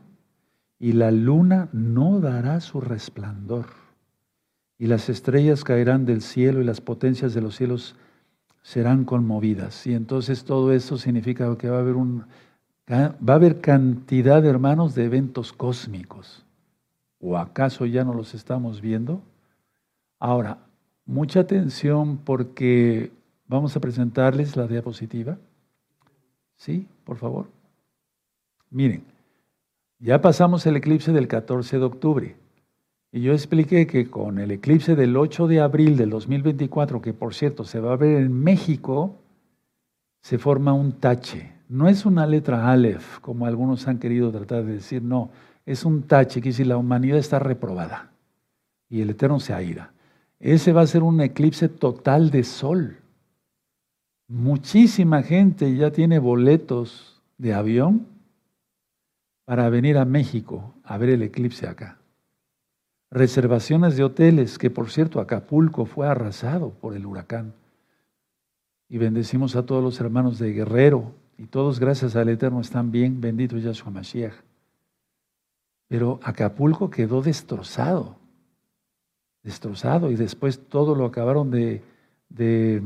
[0.80, 3.68] y la luna no dará su resplandor,
[4.78, 7.96] y las estrellas caerán del cielo y las potencias de los cielos
[8.62, 9.88] serán conmovidas.
[9.88, 12.26] Y entonces todo eso significa que va a haber un
[12.92, 16.46] va a haber cantidad de hermanos de eventos cósmicos.
[17.20, 19.24] ¿O acaso ya no los estamos viendo?
[20.20, 20.65] Ahora,
[21.06, 23.12] mucha atención porque
[23.48, 25.38] vamos a presentarles la diapositiva.
[26.56, 27.48] Sí, por favor.
[28.70, 29.04] Miren,
[30.00, 32.36] ya pasamos el eclipse del 14 de octubre.
[33.12, 37.34] Y yo expliqué que con el eclipse del 8 de abril del 2024, que por
[37.34, 39.16] cierto se va a ver en México,
[40.22, 41.54] se forma un tache.
[41.70, 45.30] No es una letra Aleph, como algunos han querido tratar de decir, no,
[45.66, 48.12] es un tache, que si la humanidad está reprobada
[48.90, 49.95] y el Eterno se aira.
[50.40, 52.98] Ese va a ser un eclipse total de sol.
[54.28, 58.08] Muchísima gente ya tiene boletos de avión
[59.46, 62.00] para venir a México a ver el eclipse acá.
[63.12, 67.54] Reservaciones de hoteles, que por cierto Acapulco fue arrasado por el huracán.
[68.90, 73.22] Y bendecimos a todos los hermanos de Guerrero, y todos gracias al Eterno están bien,
[73.22, 74.34] bendito Yahshua Mashiach.
[75.88, 78.18] Pero Acapulco quedó destrozado,
[79.46, 81.82] destrozado, y después todo lo acabaron de,
[82.30, 82.82] de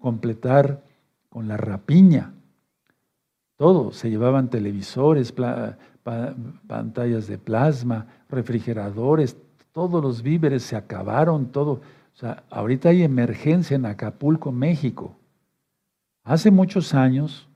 [0.00, 0.82] completar
[1.30, 2.34] con la rapiña.
[3.56, 5.32] Todo, se llevaban televisores,
[6.66, 9.36] pantallas de plasma, refrigeradores,
[9.72, 11.72] todos los víveres se acabaron, todo.
[11.72, 15.16] O sea, ahorita hay emergencia en Acapulco, México.
[16.24, 17.48] Hace muchos años,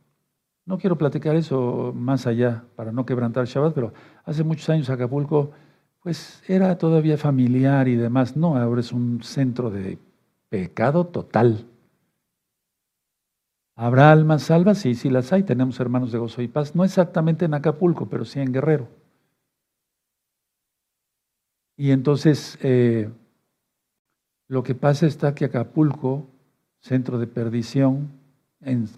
[0.64, 3.92] no quiero platicar eso más allá para no quebrantar Shabbat, pero
[4.24, 5.50] hace muchos años Acapulco,
[6.04, 8.36] pues era todavía familiar y demás.
[8.36, 9.98] No, ahora es un centro de
[10.50, 11.66] pecado total.
[13.74, 14.78] ¿Habrá almas salvas?
[14.78, 15.44] Sí, sí las hay.
[15.44, 16.76] Tenemos hermanos de gozo y paz.
[16.76, 18.86] No exactamente en Acapulco, pero sí en Guerrero.
[21.78, 23.10] Y entonces, eh,
[24.46, 26.26] lo que pasa está que Acapulco,
[26.80, 28.10] centro de perdición,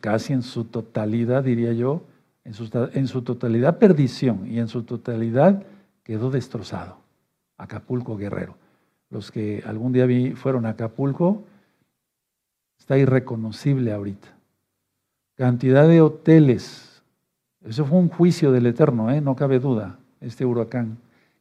[0.00, 2.02] casi en su totalidad, diría yo,
[2.44, 5.64] en su totalidad perdición y en su totalidad
[6.06, 6.98] quedó destrozado.
[7.58, 8.54] Acapulco Guerrero.
[9.10, 11.42] Los que algún día vi, fueron a Acapulco,
[12.78, 14.28] está irreconocible ahorita.
[15.34, 17.02] Cantidad de hoteles.
[17.64, 19.20] Eso fue un juicio del Eterno, ¿eh?
[19.20, 20.98] no cabe duda, este huracán.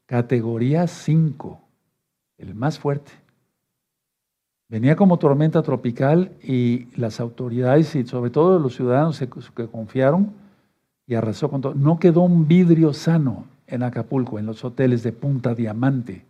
[0.07, 1.61] Categoría 5,
[2.39, 3.11] el más fuerte.
[4.67, 10.33] Venía como tormenta tropical y las autoridades y sobre todo los ciudadanos que confiaron
[11.05, 11.75] y arrasó con todo.
[11.75, 16.25] No quedó un vidrio sano en Acapulco, en los hoteles de Punta Diamante,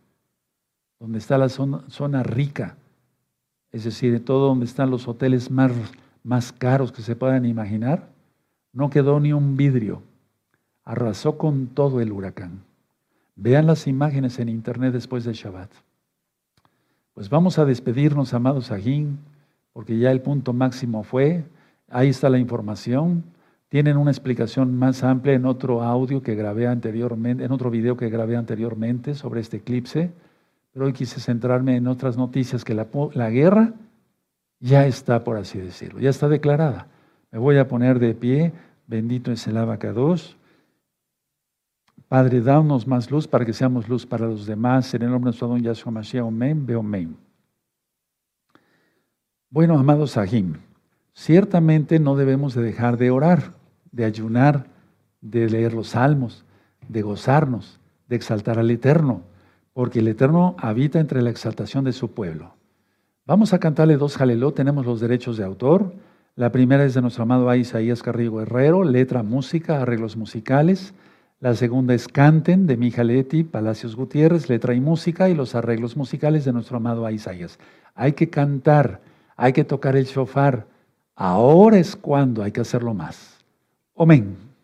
[1.00, 2.76] donde está la zona, rica,
[3.72, 5.72] es decir, todo donde están los hoteles más
[6.26, 8.10] más caros que se puedan imaginar,
[8.74, 10.02] no quedó ni un vidrio.
[10.84, 12.64] Arrasó con todo el huracán.
[13.36, 15.70] Vean las imágenes en internet después del Shabbat.
[17.14, 19.20] Pues vamos a despedirnos, amados Ajín,
[19.72, 21.46] porque ya el punto máximo fue.
[21.90, 23.24] Ahí está la información.
[23.76, 28.08] Tienen una explicación más amplia en otro audio que grabé anteriormente, en otro video que
[28.08, 30.14] grabé anteriormente sobre este eclipse.
[30.72, 33.74] Pero hoy quise centrarme en otras noticias que la, guerra
[34.62, 36.88] ya está, por así decirlo, ya está declarada.
[37.34, 38.54] Me voy a poner de pie,
[38.88, 40.38] bendito es el abacados.
[42.08, 44.94] Padre, danos más luz para que seamos luz para los demás.
[44.94, 47.18] En el nombre de nuestro don Yahshua Mashiach, amén, veo amén.
[49.50, 50.54] Bueno, amados Sahim,
[51.14, 53.65] ciertamente no debemos de dejar de orar,
[53.96, 54.66] de ayunar,
[55.22, 56.44] de leer los salmos,
[56.90, 59.22] de gozarnos, de exaltar al Eterno,
[59.72, 62.54] porque el Eterno habita entre la exaltación de su pueblo.
[63.26, 65.94] Vamos a cantarle dos jaleló, tenemos los derechos de autor.
[66.36, 70.94] La primera es de nuestro amado Isaías Carrillo Herrero, letra, música, arreglos musicales.
[71.40, 76.44] La segunda es Canten de Mijaletti, Palacios Gutiérrez, letra y música y los arreglos musicales
[76.44, 77.60] de nuestro amado Isaías.
[77.94, 79.02] Hay que cantar,
[79.38, 80.68] hay que tocar el shofar.
[81.16, 83.35] Ahora es cuando hay que hacerlo más.
[83.98, 84.55] Amén.